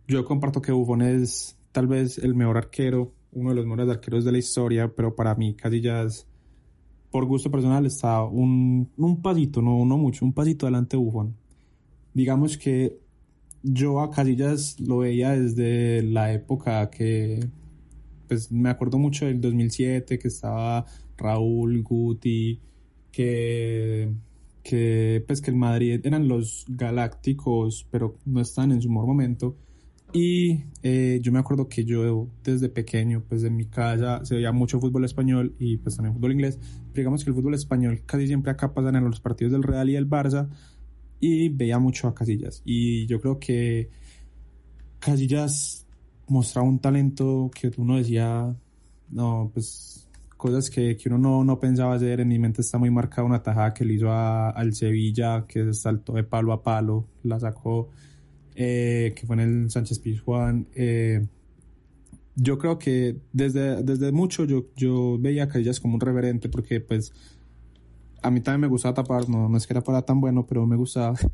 yo 0.08 0.26
comparto 0.26 0.62
que 0.62 0.74
Buffon 0.74 1.02
es 1.02 1.58
tal 1.72 1.88
vez 1.88 2.17
el 2.17 2.36
mejor 2.36 2.58
arquero, 2.58 3.13
uno 3.32 3.50
de 3.52 3.56
los 3.56 3.65
mejores 3.65 3.89
arqueros 3.89 4.26
de 4.26 4.34
la 4.34 4.38
historia, 4.38 4.93
pero 4.93 5.15
para 5.15 5.34
mí 5.34 5.56
Casillas, 5.56 6.28
por 7.10 7.26
gusto 7.26 7.50
personal, 7.50 7.86
está 7.86 8.22
un, 8.24 8.91
un 8.98 9.22
pasito, 9.22 9.62
no, 9.62 9.86
no 9.86 9.98
mucho, 9.98 10.26
un 10.26 10.34
pasito 10.34 10.65
adelante 10.65 10.98
de 10.98 11.04
Buffon 11.04 11.38
digamos 12.13 12.58
que 12.58 13.00
yo 13.63 14.00
a 14.00 14.12
Casillas 14.12 14.80
lo 14.80 15.00
veía 15.00 15.32
desde 15.32 16.04
la 16.04 16.32
época 16.34 16.89
que, 16.89 17.50
pues 18.28 18.52
me 18.52 18.69
acuerdo 18.69 18.98
mucho 18.98 19.26
del 19.26 19.41
2007, 19.41 20.19
que 20.19 20.28
estaba 20.28 20.86
Raúl, 21.17 21.84
Guti, 21.84 22.60
que, 23.12 24.13
que, 24.63 25.24
pues, 25.28 25.41
que 25.41 25.52
el 25.52 25.58
Madrid 25.58 26.00
eran 26.04 26.28
los 26.28 26.65
galácticos, 26.69 27.88
pero 27.91 28.17
no 28.26 28.41
están 28.41 28.72
en 28.72 28.82
su 28.82 28.89
mejor 28.89 29.08
momento. 29.08 29.58
Y 30.12 30.63
eh, 30.82 31.19
yo 31.22 31.32
me 31.32 31.39
acuerdo 31.39 31.67
que 31.67 31.86
yo 31.86 32.28
desde 32.43 32.69
pequeño, 32.69 33.24
pues 33.30 33.43
en 33.43 33.56
mi 33.56 33.65
casa 33.65 34.26
se 34.26 34.36
veía 34.36 34.52
mucho 34.52 34.80
fútbol 34.80 35.06
español 35.06 35.56
y 35.60 35.78
pues 35.78 35.98
también 35.98 36.15
fútbol 36.15 36.32
inglés. 36.32 36.58
digamos 36.95 37.24
que 37.24 37.30
el 37.30 37.36
fútbol 37.36 37.54
español 37.54 38.02
casi 38.08 38.26
siempre 38.26 38.52
acá 38.52 38.74
pasan 38.74 38.95
en 38.95 39.04
los 39.04 39.19
partidos 39.19 39.52
del 39.52 39.62
Real 39.62 39.88
y 39.88 39.95
el 39.95 40.10
Barça 40.10 40.50
y 41.19 41.49
veía 41.49 41.79
mucho 41.79 42.08
a 42.08 42.15
Casillas. 42.15 42.62
Y 42.65 43.05
yo 43.08 43.19
creo 43.19 43.39
que 43.39 43.89
Casillas 44.99 45.86
mostraba 46.27 46.67
un 46.67 46.79
talento 46.79 47.49
que 47.53 47.71
uno 47.77 47.97
decía, 47.97 48.55
no, 49.10 49.51
pues 49.53 50.08
cosas 50.38 50.69
que, 50.69 50.95
que 50.95 51.10
uno 51.10 51.17
no, 51.17 51.43
no, 51.43 51.60
pensaba 51.60 51.95
hacer. 51.95 52.21
En 52.21 52.29
mi 52.29 52.39
mente 52.39 52.62
está 52.62 52.77
muy 52.77 52.89
marcada 52.89 53.27
una 53.27 53.43
tajada 53.43 53.73
que 53.73 53.86
le 53.86 53.95
hizo 53.95 54.10
a, 54.10 54.49
al 54.51 54.73
Sevilla, 54.73 55.45
que 55.47 55.73
saltó 55.73 56.13
de 56.13 56.23
palo 56.23 56.53
a 56.53 56.63
palo, 56.63 57.08
la 57.23 57.39
sacó 57.39 57.89
eh, 58.55 59.13
que 59.15 59.25
fue 59.25 59.36
en 59.36 59.39
el 59.39 59.71
Sánchez 59.71 59.99
Pizjuán. 59.99 60.67
Eh, 60.75 61.25
yo 62.36 62.58
creo 62.58 62.77
que 62.77 63.17
desde, 63.34 63.84
desde 63.84 64.12
mucho 64.12 64.45
yo, 64.45 64.67
yo 64.75 65.17
veía 65.19 65.45
a 65.45 65.47
Casillas 65.47 65.79
como 65.79 65.95
un 65.95 66.01
reverente 66.01 66.49
porque 66.49 66.79
pues 66.79 67.13
a 68.21 68.32
mí 68.32 68.41
también 68.41 68.62
me 68.62 68.67
gustaba 68.67 68.93
tapar, 68.93 69.29
no, 69.29 69.49
no 69.49 69.58
es 69.58 69.67
que 69.67 69.73
era 69.73 69.82
para 69.82 70.01
tan 70.03 70.19
bueno, 70.21 70.45
pero 70.45 70.65
me 70.65 70.75
gustaba. 70.75 71.15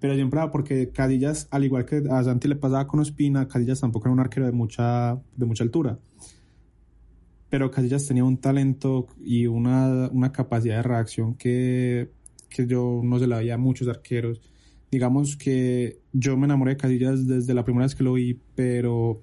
Pero 0.00 0.14
siempre 0.14 0.40
era 0.40 0.50
porque 0.50 0.88
Cadillas, 0.88 1.46
al 1.50 1.62
igual 1.62 1.84
que 1.84 2.02
a 2.10 2.24
Santi 2.24 2.48
le 2.48 2.56
pasaba 2.56 2.86
con 2.86 3.00
Ospina, 3.00 3.46
Cadillas 3.48 3.80
tampoco 3.80 4.08
era 4.08 4.14
un 4.14 4.20
arquero 4.20 4.46
de 4.46 4.52
mucha, 4.52 5.20
de 5.36 5.44
mucha 5.44 5.62
altura. 5.62 5.98
Pero 7.50 7.70
Cadillas 7.70 8.06
tenía 8.06 8.24
un 8.24 8.38
talento 8.38 9.08
y 9.22 9.46
una, 9.46 10.08
una 10.10 10.32
capacidad 10.32 10.76
de 10.76 10.82
reacción 10.84 11.34
que, 11.34 12.12
que 12.48 12.66
yo 12.66 13.02
no 13.04 13.18
se 13.18 13.26
la 13.26 13.40
veía 13.40 13.56
a 13.56 13.58
muchos 13.58 13.88
arqueros 13.88 14.40
digamos 14.90 15.36
que 15.36 16.00
yo 16.12 16.36
me 16.36 16.46
enamoré 16.46 16.72
de 16.72 16.76
Casillas 16.76 17.26
desde 17.26 17.54
la 17.54 17.64
primera 17.64 17.86
vez 17.86 17.94
que 17.94 18.02
lo 18.02 18.14
vi, 18.14 18.40
pero 18.54 19.22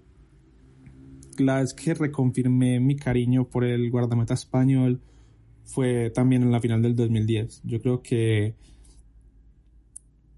la 1.37 1.59
vez 1.59 1.73
que 1.73 1.93
reconfirmé 1.93 2.79
mi 2.79 2.95
cariño 2.95 3.47
por 3.47 3.63
el 3.63 3.91
guardameta 3.91 4.33
español 4.33 5.01
fue 5.67 6.09
también 6.09 6.41
en 6.41 6.51
la 6.51 6.59
final 6.59 6.81
del 6.81 6.95
2010. 6.95 7.61
Yo 7.63 7.81
creo 7.81 8.01
que 8.01 8.55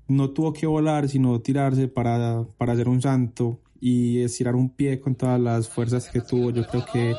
no 0.08 0.32
tuvo 0.32 0.52
que 0.54 0.68
volar, 0.68 1.08
sino 1.08 1.40
tirarse 1.40 1.88
para, 1.88 2.46
para 2.58 2.74
hacer 2.74 2.90
un 2.90 3.02
santo 3.02 3.62
y 3.80 4.20
estirar 4.20 4.56
un 4.56 4.70
pie 4.70 5.00
con 5.00 5.16
todas 5.16 5.40
las 5.40 5.70
fuerzas 5.70 6.10
que 6.10 6.22
tuvo. 6.22 6.50
Yo 6.50 6.66
creo 6.68 6.84
que 6.92 7.16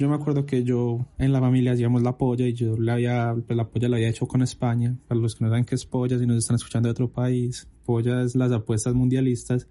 yo, 0.00 0.08
me 0.08 0.14
acuerdo 0.14 0.46
que 0.46 0.64
yo 0.64 1.06
en 1.18 1.32
la 1.32 1.40
familia 1.40 1.72
hacíamos 1.72 2.02
la 2.02 2.16
polla 2.16 2.46
y 2.46 2.54
yo 2.54 2.76
le 2.76 2.90
había, 2.90 3.36
pues 3.46 3.56
la 3.56 3.68
polla 3.68 3.88
la 3.88 3.96
había 3.96 4.08
hecho 4.08 4.26
con 4.26 4.42
España. 4.42 4.96
Para 5.06 5.20
los 5.20 5.34
que 5.34 5.44
no 5.44 5.50
saben 5.50 5.64
qué 5.64 5.74
es 5.74 5.84
polla, 5.84 6.18
si 6.18 6.26
nos 6.26 6.38
están 6.38 6.56
escuchando 6.56 6.88
de 6.88 6.92
otro 6.92 7.12
país, 7.12 7.68
polla 7.84 8.22
es 8.22 8.34
las 8.34 8.50
apuestas 8.50 8.94
mundialistas. 8.94 9.68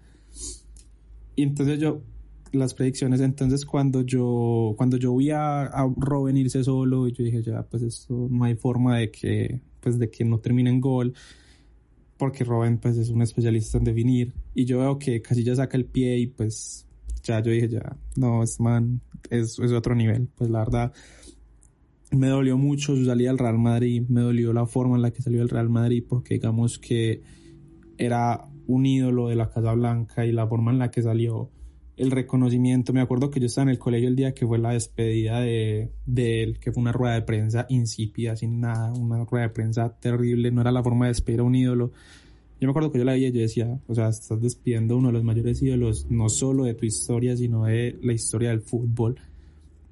Y 1.34 1.42
entonces 1.42 1.78
yo, 1.80 2.02
las 2.52 2.74
predicciones, 2.74 3.20
entonces 3.20 3.66
cuando 3.66 4.02
yo, 4.02 4.74
cuando 4.76 4.96
yo 4.96 5.16
vi 5.16 5.30
a, 5.30 5.62
a 5.62 5.92
Robin 5.96 6.36
irse 6.36 6.62
solo, 6.62 7.08
yo 7.08 7.24
dije 7.24 7.42
ya, 7.42 7.62
pues 7.62 7.82
esto 7.82 8.28
no 8.30 8.44
hay 8.44 8.54
forma 8.54 8.98
de 8.98 9.10
que, 9.10 9.60
pues 9.80 9.98
de 9.98 10.10
que 10.10 10.24
no 10.24 10.38
termine 10.38 10.70
en 10.70 10.80
gol 10.80 11.12
porque 12.20 12.44
Robin 12.44 12.76
pues 12.76 12.98
es 12.98 13.08
un 13.08 13.22
especialista 13.22 13.78
en 13.78 13.84
definir 13.84 14.34
y 14.54 14.66
yo 14.66 14.80
veo 14.80 14.98
que 14.98 15.22
Casilla 15.22 15.56
saca 15.56 15.78
el 15.78 15.86
pie 15.86 16.18
y 16.18 16.26
pues 16.26 16.86
ya 17.22 17.42
yo 17.42 17.50
dije, 17.50 17.66
ya, 17.68 17.96
no, 18.16 18.42
este 18.42 18.62
man 18.62 19.00
es, 19.28 19.58
es 19.58 19.72
otro 19.72 19.94
nivel. 19.94 20.28
Pues 20.34 20.50
la 20.50 20.60
verdad, 20.60 20.92
me 22.10 22.28
dolió 22.28 22.58
mucho 22.58 22.96
su 22.96 23.04
salida 23.04 23.30
al 23.30 23.38
Real 23.38 23.58
Madrid, 23.58 24.04
me 24.08 24.20
dolió 24.20 24.52
la 24.52 24.66
forma 24.66 24.96
en 24.96 25.02
la 25.02 25.10
que 25.12 25.22
salió 25.22 25.42
el 25.42 25.48
Real 25.48 25.68
Madrid, 25.68 26.04
porque 26.08 26.34
digamos 26.34 26.78
que 26.78 27.22
era 27.98 28.44
un 28.66 28.86
ídolo 28.86 29.28
de 29.28 29.36
la 29.36 29.50
Casa 29.50 29.72
Blanca 29.72 30.24
y 30.24 30.32
la 30.32 30.46
forma 30.46 30.70
en 30.72 30.78
la 30.78 30.90
que 30.90 31.02
salió 31.02 31.50
el 31.96 32.10
reconocimiento. 32.10 32.92
Me 32.92 33.00
acuerdo 33.00 33.30
que 33.30 33.40
yo 33.40 33.46
estaba 33.46 33.64
en 33.64 33.68
el 33.70 33.78
colegio 33.78 34.08
el 34.08 34.16
día 34.16 34.32
que 34.32 34.46
fue 34.46 34.58
la 34.58 34.72
despedida 34.72 35.40
de, 35.40 35.92
de 36.06 36.42
él, 36.42 36.58
que 36.58 36.72
fue 36.72 36.80
una 36.80 36.92
rueda 36.92 37.14
de 37.14 37.22
prensa 37.22 37.66
insípida, 37.68 38.36
sin 38.36 38.60
nada, 38.60 38.92
una 38.92 39.24
rueda 39.24 39.48
de 39.48 39.52
prensa 39.52 39.96
terrible, 40.00 40.50
no 40.50 40.62
era 40.62 40.72
la 40.72 40.82
forma 40.82 41.06
de 41.06 41.10
despedir 41.10 41.40
a 41.40 41.44
un 41.44 41.54
ídolo. 41.54 41.92
Yo 42.60 42.66
me 42.66 42.72
acuerdo 42.72 42.92
que 42.92 42.98
yo 42.98 43.04
la 43.04 43.14
vi 43.14 43.24
y 43.24 43.32
yo 43.32 43.40
decía, 43.40 43.80
o 43.88 43.94
sea, 43.94 44.10
estás 44.10 44.38
despidiendo 44.40 44.98
uno 44.98 45.08
de 45.08 45.14
los 45.14 45.24
mayores 45.24 45.62
ídolos, 45.62 46.06
no 46.10 46.28
solo 46.28 46.64
de 46.64 46.74
tu 46.74 46.84
historia, 46.84 47.34
sino 47.34 47.64
de 47.64 47.98
la 48.02 48.12
historia 48.12 48.50
del 48.50 48.60
fútbol. 48.60 49.18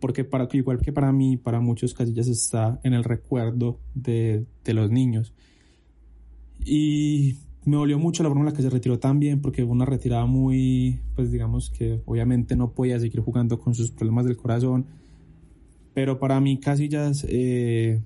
Porque 0.01 0.23
para, 0.23 0.47
igual 0.53 0.83
que 0.83 0.93
para 0.93 1.11
mí, 1.11 1.39
para 1.39 1.61
muchos 1.61 1.95
Casillas 1.95 2.29
está 2.29 2.79
en 2.85 2.93
el 2.93 3.05
recuerdo 3.05 3.79
de, 3.95 4.45
de 4.65 4.75
los 4.75 4.91
niños. 4.91 5.33
Y 6.63 7.37
me 7.65 7.77
dolió 7.77 7.99
mucho 7.99 8.23
la 8.23 8.29
forma 8.29 8.43
en 8.43 8.51
la 8.51 8.53
que 8.53 8.63
se 8.63 8.69
retiró 8.69 8.99
también, 8.99 9.41
porque 9.41 9.63
fue 9.63 9.73
una 9.73 9.87
retirada 9.87 10.27
muy, 10.27 11.01
pues 11.17 11.33
digamos 11.33 11.71
que 11.71 12.03
obviamente 12.05 12.55
no 12.55 12.73
podía 12.73 13.01
seguir 13.01 13.21
jugando 13.21 13.59
con 13.59 13.75
sus 13.75 13.91
problemas 13.91 14.27
del 14.27 14.37
corazón. 14.37 14.85
Pero 15.95 16.19
para 16.19 16.39
mí 16.39 16.61
Casillas 16.61 17.25
eh, 17.29 18.03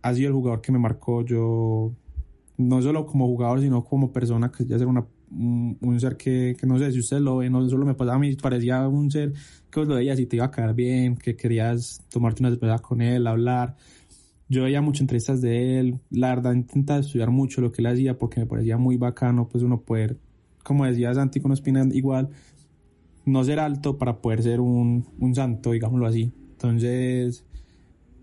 ha 0.00 0.14
sido 0.14 0.28
el 0.28 0.34
jugador 0.34 0.62
que 0.62 0.72
me 0.72 0.78
marcó. 0.78 1.22
Yo 1.22 1.92
no 2.58 2.80
solo 2.82 3.06
como 3.06 3.26
jugador, 3.26 3.60
sino 3.60 3.84
como 3.84 4.12
persona, 4.12 4.50
que 4.50 4.64
ya 4.64 4.78
ser 4.78 4.86
una, 4.86 5.06
un, 5.30 6.00
ser 6.00 6.16
que, 6.16 6.56
que, 6.58 6.66
no 6.66 6.78
sé 6.78 6.92
si 6.92 7.00
usted 7.00 7.18
lo 7.18 7.38
ve, 7.38 7.50
no 7.50 7.68
solo 7.68 7.84
me 7.84 7.94
pasaba 7.94 8.16
a 8.16 8.18
mí, 8.18 8.34
parecía 8.36 8.86
un 8.88 9.10
ser 9.10 9.32
que 9.70 9.80
os 9.80 9.88
lo 9.88 9.96
veías 9.96 10.18
y 10.18 10.26
te 10.26 10.36
iba 10.36 10.46
a 10.46 10.50
caer 10.50 10.74
bien, 10.74 11.16
que 11.16 11.36
querías 11.36 12.02
tomarte 12.10 12.42
una 12.42 12.50
cerveza 12.50 12.78
con 12.78 13.02
él, 13.02 13.26
hablar. 13.26 13.76
Yo 14.48 14.62
veía 14.62 14.80
muchas 14.80 15.02
entrevistas 15.02 15.40
de 15.40 15.80
él, 15.80 16.00
la 16.10 16.28
verdad 16.28 16.54
intentaba 16.54 17.00
estudiar 17.00 17.30
mucho 17.30 17.60
lo 17.60 17.72
que 17.72 17.82
él 17.82 17.86
hacía 17.86 18.16
porque 18.16 18.40
me 18.40 18.46
parecía 18.46 18.78
muy 18.78 18.96
bacano, 18.96 19.48
pues 19.48 19.64
uno 19.64 19.80
poder, 19.82 20.18
como 20.62 20.86
decía 20.86 21.12
Santi 21.12 21.40
con 21.40 21.52
Espina, 21.52 21.84
igual, 21.92 22.30
no 23.24 23.42
ser 23.42 23.58
alto 23.58 23.98
para 23.98 24.22
poder 24.22 24.42
ser 24.42 24.60
un, 24.60 25.04
un 25.18 25.34
santo, 25.34 25.72
digámoslo 25.72 26.06
así. 26.06 26.32
Entonces, 26.52 27.44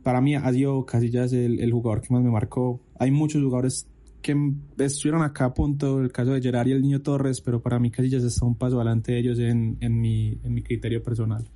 para 0.02 0.22
mí 0.22 0.36
ha 0.36 0.52
sido 0.52 0.86
Casillas 0.86 1.34
el, 1.34 1.60
el 1.60 1.72
jugador 1.72 2.02
que 2.02 2.14
más 2.14 2.24
me 2.24 2.32
marcó. 2.32 2.80
Hay 2.98 3.12
muchos 3.12 3.44
jugadores 3.44 3.88
que 4.24 4.36
estuvieron 4.80 5.22
acá 5.22 5.46
a 5.46 5.54
punto, 5.54 6.02
el 6.02 6.12
caso 6.12 6.34
de 6.34 6.42
Gerard 6.42 6.68
y 6.68 6.72
el 6.72 6.82
Niño 6.82 7.04
Torres, 7.04 7.42
pero 7.42 7.62
para 7.62 7.78
mí 7.78 7.92
Casillas 7.92 8.24
está 8.24 8.44
un 8.46 8.58
paso 8.58 8.78
adelante 8.78 9.12
de 9.12 9.20
ellos 9.20 9.38
en, 9.38 9.78
en, 9.82 10.02
mi, 10.02 10.40
en 10.44 10.54
mi 10.54 10.64
criterio 10.64 11.04
personal. 11.04 11.48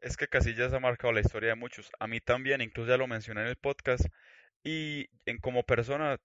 Es 0.00 0.16
que 0.16 0.26
Casillas 0.26 0.72
ha 0.72 0.80
marcado 0.80 1.12
la 1.12 1.20
historia 1.20 1.50
de 1.50 1.54
muchos, 1.54 1.90
a 2.00 2.08
mí 2.08 2.20
también, 2.20 2.60
incluso 2.60 2.90
ya 2.90 2.96
lo 2.96 3.06
mencioné 3.06 3.42
en 3.42 3.48
el 3.48 3.56
podcast, 3.56 4.06
y 4.64 5.06
en 5.26 5.38
como 5.38 5.62
persona, 5.62 6.18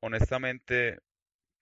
honestamente, 0.00 0.98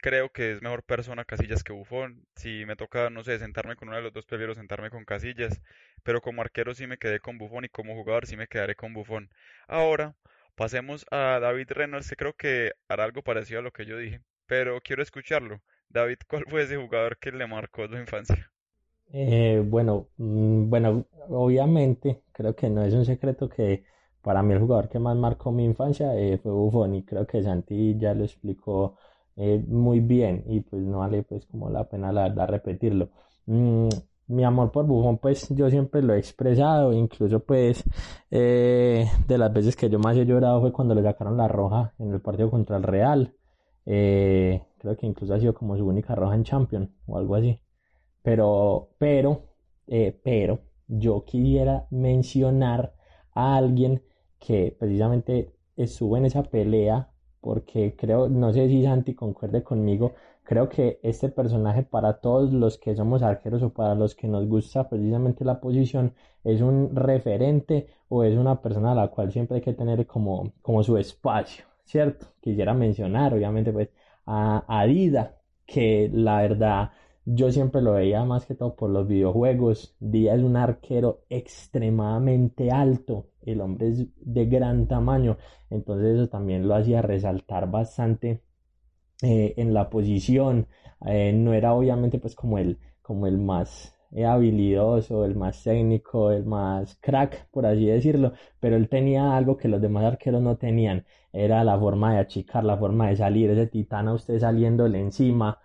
creo 0.03 0.31
que 0.31 0.53
es 0.53 0.63
mejor 0.63 0.83
persona 0.83 1.25
Casillas 1.25 1.63
que 1.63 1.73
Bufón. 1.73 2.27
Si 2.37 2.67
me 2.67 2.77
toca, 2.77 3.09
no 3.09 3.23
sé, 3.23 3.39
sentarme 3.39 3.77
con 3.77 3.89
uno 3.89 3.97
de 3.97 4.03
los 4.03 4.13
dos, 4.13 4.27
prefiero 4.27 4.55
sentarme 4.55 4.91
con 4.91 5.05
Casillas, 5.05 5.63
pero 6.03 6.21
como 6.21 6.43
arquero 6.43 6.75
sí 6.75 6.87
me 6.87 6.99
quedé 6.99 7.21
con 7.21 7.39
Bufón 7.39 7.65
y 7.65 7.69
como 7.69 7.95
jugador 7.95 8.27
sí 8.27 8.37
me 8.37 8.49
quedaré 8.49 8.75
con 8.75 8.93
Bufón. 8.93 9.31
Ahora, 9.69 10.15
Pasemos 10.55 11.05
a 11.11 11.39
David 11.41 11.71
Reynolds, 11.73 12.09
que 12.09 12.17
creo 12.17 12.35
que 12.35 12.73
hará 12.89 13.05
algo 13.05 13.23
parecido 13.23 13.61
a 13.61 13.63
lo 13.63 13.73
que 13.73 13.85
yo 13.87 13.99
dije, 13.99 14.23
pero 14.47 14.81
quiero 14.81 15.03
escucharlo. 15.03 15.63
David, 15.91 16.19
¿cuál 16.27 16.45
fue 16.49 16.63
ese 16.63 16.77
jugador 16.79 17.19
que 17.19 17.33
le 17.33 17.47
marcó 17.47 17.87
su 17.89 17.97
infancia? 17.99 18.51
Eh, 19.15 19.63
bueno, 19.67 20.09
mm, 20.17 20.71
bueno, 20.71 21.07
obviamente 21.29 22.23
creo 22.33 22.57
que 22.57 22.71
no 22.71 22.83
es 22.83 22.95
un 22.95 23.05
secreto 23.05 23.49
que 23.49 23.85
para 24.23 24.43
mí 24.43 24.55
el 24.55 24.61
jugador 24.61 24.89
que 24.89 24.99
más 24.99 25.17
marcó 25.17 25.53
mi 25.53 25.65
infancia 25.65 26.17
eh, 26.19 26.39
fue 26.39 26.53
Buffon 26.53 26.95
y 26.95 27.05
creo 27.05 27.27
que 27.27 27.43
Santi 27.43 27.97
ya 27.99 28.15
lo 28.15 28.25
explicó 28.25 28.97
eh, 29.37 29.63
muy 29.69 30.01
bien 30.01 30.45
y 30.47 30.61
pues 30.61 30.83
no 30.83 31.01
vale 31.01 31.23
pues 31.25 31.45
como 31.47 31.69
la 31.71 31.89
pena 31.89 32.11
la 32.13 32.23
verdad 32.29 32.49
repetirlo. 32.49 33.11
Mm, 33.47 33.89
mi 34.29 34.45
amor 34.45 34.71
por 34.73 34.87
Buffon, 34.87 35.19
pues 35.19 35.49
yo 35.51 35.69
siempre 35.71 36.03
lo 36.03 36.15
he 36.15 36.19
expresado, 36.19 36.93
incluso 36.93 37.41
pues 37.41 37.85
eh, 38.31 39.07
de 39.27 39.39
las 39.39 39.53
veces 39.53 39.77
que 39.77 39.91
yo 39.91 39.99
más 39.99 40.17
he 40.17 40.25
llorado 40.25 40.61
fue 40.61 40.73
cuando 40.73 40.95
le 40.95 41.03
sacaron 41.03 41.37
la 41.37 41.49
roja 41.49 41.95
en 41.99 42.13
el 42.13 42.21
partido 42.21 42.51
contra 42.51 42.77
el 42.77 42.83
Real. 42.83 43.35
Eh, 43.85 44.63
creo 44.79 44.97
que 44.97 45.07
incluso 45.07 45.35
ha 45.35 45.41
sido 45.41 45.55
como 45.55 45.77
su 45.77 45.87
única 45.87 46.15
roja 46.15 46.35
en 46.35 46.45
Champions 46.45 46.91
o 47.07 47.19
algo 47.19 47.35
así. 47.37 47.61
Pero, 48.23 48.91
pero, 48.99 49.43
eh, 49.87 50.19
pero, 50.23 50.61
yo 50.87 51.25
quisiera 51.25 51.87
mencionar 51.91 52.95
a 53.35 53.57
alguien 53.57 54.03
que 54.39 54.77
precisamente 54.79 55.55
estuvo 55.77 56.17
en 56.17 56.27
esa 56.27 56.43
pelea 56.45 57.13
porque 57.41 57.97
creo, 57.97 58.29
no 58.29 58.53
sé 58.53 58.69
si 58.69 58.85
Santi 58.85 59.15
concuerde 59.15 59.65
conmigo, 59.65 60.15
creo 60.53 60.69
que 60.69 61.01
este 61.03 61.31
personaje 61.31 61.83
para 61.83 62.21
todos 62.21 62.53
los 62.53 62.77
que 62.77 62.95
somos 62.95 63.23
arqueros 63.23 63.63
o 63.63 63.71
para 63.73 63.95
los 63.95 64.15
que 64.15 64.29
nos 64.29 64.47
gusta 64.47 64.87
precisamente 64.87 65.47
la 65.47 65.61
posición 65.61 66.13
es 66.45 66.61
un 66.61 66.95
referente 66.95 67.87
o 68.11 68.23
es 68.23 68.37
una 68.37 68.61
persona 68.61 68.93
a 68.93 68.95
la 68.95 69.09
cual 69.09 69.33
siempre 69.33 69.57
hay 69.57 69.63
que 69.63 69.73
tener 69.73 70.07
como, 70.07 70.53
como 70.61 70.83
su 70.83 70.99
espacio, 70.99 71.65
¿cierto? 71.85 72.27
Quisiera 72.43 72.75
mencionar 72.75 73.33
obviamente 73.33 73.73
pues 73.73 73.89
a, 74.27 74.63
a 74.69 74.85
Dida, 74.85 75.39
que 75.65 76.11
la 76.13 76.43
verdad 76.43 76.91
yo 77.25 77.51
siempre 77.51 77.81
lo 77.81 77.95
veía 77.95 78.23
más 78.27 78.45
que 78.45 78.55
todo 78.55 78.77
por 78.77 78.91
los 78.91 79.09
videojuegos. 79.09 79.97
Dida 80.01 80.35
es 80.35 80.43
un 80.43 80.57
arquero 80.57 81.23
extremadamente 81.31 82.71
alto. 82.71 83.29
El 83.41 83.63
hombre 83.63 83.89
es 83.89 84.07
de 84.17 84.45
gran 84.45 84.87
tamaño. 84.87 85.39
Entonces 85.71 86.17
eso 86.17 86.29
también 86.29 86.69
lo 86.69 86.75
hacía 86.75 87.01
resaltar 87.01 87.71
bastante 87.71 88.43
eh, 89.23 89.55
en 89.57 89.75
la 89.75 89.91
posición. 89.91 90.67
Eh, 91.07 91.33
no 91.33 91.53
era 91.55 91.75
obviamente 91.75 92.19
pues 92.19 92.35
como 92.35 92.59
el, 92.59 92.79
como 93.03 93.27
el 93.27 93.39
más 93.39 93.95
eh, 94.13 94.25
habilidoso, 94.27 95.25
el 95.25 95.35
más 95.37 95.63
técnico, 95.63 96.31
el 96.31 96.45
más 96.45 96.97
crack, 97.01 97.49
por 97.51 97.67
así 97.67 97.87
decirlo, 97.87 98.33
pero 98.61 98.77
él 98.77 98.89
tenía 98.89 99.37
algo 99.37 99.57
que 99.57 99.69
los 99.69 99.81
demás 99.81 100.05
arqueros 100.05 100.43
no 100.43 100.57
tenían. 100.57 101.05
Era 101.33 101.65
la 101.65 101.79
forma 101.79 102.15
de 102.15 102.21
achicar, 102.21 102.65
la 102.65 102.77
forma 102.77 103.09
de 103.09 103.17
salir, 103.17 103.51
ese 103.51 103.67
titán 103.67 104.09
a 104.09 104.15
usted 104.15 104.39
saliéndole 104.39 105.01
encima. 105.01 105.59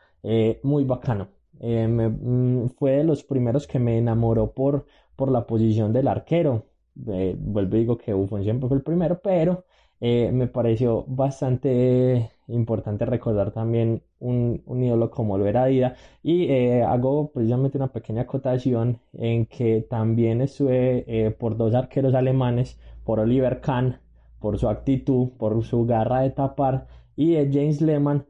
muy 0.64 0.84
bacano 0.84 1.30
eh, 1.60 1.88
mm, 1.88 2.70
fue 2.78 2.92
de 2.92 3.04
los 3.04 3.24
primeros 3.24 3.68
que 3.68 3.80
me 3.80 3.98
enamoró 3.98 4.54
por, 4.54 4.86
por 5.16 5.32
la 5.32 5.46
posición 5.48 5.94
del 5.94 6.08
arquero. 6.08 6.66
Eh, 7.08 7.36
vuelvo 7.38 7.76
y 7.78 7.80
digo 7.82 7.98
que 7.98 8.14
Buffon 8.14 8.44
siempre 8.44 8.68
fue 8.68 8.78
el 8.78 8.84
primero, 8.84 9.20
pero 9.22 9.66
eh, 10.00 10.32
me 10.34 10.48
pareció 10.48 11.06
bastante 11.08 12.32
importante 12.48 13.06
recordar 13.06 13.52
también 13.52 14.04
un, 14.20 14.62
un 14.66 14.84
ídolo 14.84 15.12
como 15.12 15.38
lo 15.38 15.48
era 15.48 15.66
Dida 15.66 15.96
y 16.24 16.50
hago 16.82 17.32
precisamente 17.32 17.78
una 17.78 17.92
pequeña 17.92 18.24
acotación 18.24 19.00
en 19.14 19.46
que 19.48 19.82
también 19.90 20.42
estuve 20.42 21.36
por 21.40 21.58
dos 21.58 21.76
arqueros 21.76 22.14
alemanes, 22.14 22.80
por 23.04 23.20
Oliver 23.20 23.60
Kahn, 23.62 24.00
por 24.40 24.58
su 24.60 24.70
actitud, 24.70 25.30
por 25.38 25.64
su 25.64 25.86
garra 25.86 26.22
de 26.22 26.32
tapar 26.32 26.88
y 27.16 27.36
James 27.36 27.82
Lehmann 27.82 28.26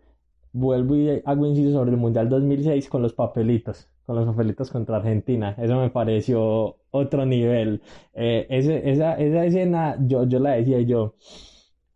vuelvo 0.54 0.96
y 0.96 1.22
hago 1.26 1.46
inciso 1.46 1.72
sobre 1.72 1.92
el 1.92 1.98
Mundial 1.98 2.30
2006 2.30 2.90
con 2.90 3.02
los 3.02 3.14
papelitos, 3.14 3.90
con 4.06 4.16
los 4.16 4.26
papelitos 4.26 4.72
contra 4.72 4.98
Argentina. 4.98 5.56
Eso 5.58 5.76
me 5.80 5.90
pareció 5.90 6.78
otro 6.92 7.26
nivel. 7.26 7.82
Eh, 8.14 8.48
esa, 8.50 9.14
esa 9.16 9.46
escena, 9.46 9.98
yo, 10.02 10.26
yo 10.28 10.40
la 10.40 10.52
decía 10.52 10.82
yo, 10.82 11.16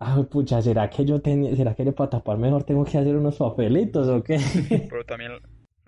ah, 0.02 0.24
pucha, 0.30 0.62
¿será 0.62 0.90
que 0.90 1.06
yo 1.06 1.22
tenía, 1.22 1.56
será 1.56 1.76
que 1.76 1.92
para 1.92 2.10
tapar 2.10 2.38
mejor 2.38 2.64
tengo 2.64 2.84
que 2.84 2.98
hacer 2.98 3.16
unos 3.16 3.38
papelitos 3.38 4.08
o 4.08 4.24
qué? 4.24 4.38
Pero 4.90 5.06
también 5.06 5.32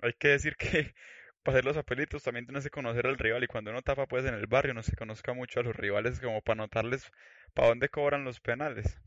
hay 0.00 0.12
que 0.18 0.28
decir 0.28 0.56
que 0.56 0.94
para 1.42 1.58
hacer 1.58 1.64
los 1.64 1.76
papelitos 1.76 2.22
también 2.22 2.46
tienes 2.46 2.64
que 2.64 2.70
conocer 2.70 3.06
al 3.06 3.18
rival 3.18 3.44
y 3.44 3.48
cuando 3.48 3.70
uno 3.70 3.82
tapa 3.82 4.06
pues 4.06 4.24
en 4.24 4.34
el 4.34 4.46
barrio 4.46 4.72
no 4.72 4.82
se 4.82 4.96
conozca 4.96 5.34
mucho 5.34 5.60
a 5.60 5.62
los 5.64 5.76
rivales 5.76 6.20
como 6.20 6.40
para 6.40 6.62
notarles 6.62 7.10
para 7.52 7.68
dónde 7.68 7.88
cobran 7.88 8.24
los 8.24 8.40
penales. 8.40 8.98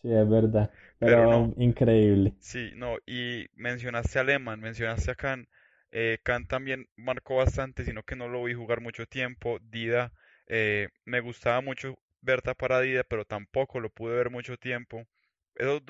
Sí, 0.00 0.12
es 0.12 0.28
verdad. 0.28 0.70
Pero, 0.98 1.52
increíble. 1.56 2.34
Sí, 2.38 2.72
no, 2.76 2.98
y 3.06 3.46
mencionaste 3.54 4.18
a 4.18 4.24
Lehmann, 4.24 4.60
mencionaste 4.60 5.10
a 5.10 5.14
Khan. 5.14 5.48
Eh, 5.92 6.18
Khan 6.22 6.46
también 6.46 6.88
marcó 6.96 7.36
bastante, 7.36 7.84
sino 7.84 8.02
que 8.02 8.16
no 8.16 8.28
lo 8.28 8.44
vi 8.44 8.54
jugar 8.54 8.80
mucho 8.80 9.06
tiempo. 9.06 9.58
Dida, 9.62 10.12
eh, 10.46 10.88
me 11.04 11.20
gustaba 11.20 11.60
mucho 11.60 11.96
ver 12.24 12.42
tapar 12.42 12.72
a 12.72 12.80
Dida, 12.80 13.04
pero 13.04 13.24
tampoco 13.24 13.80
lo 13.80 13.90
pude 13.90 14.16
ver 14.16 14.30
mucho 14.30 14.56
tiempo. 14.58 15.06
Esos 15.54 15.84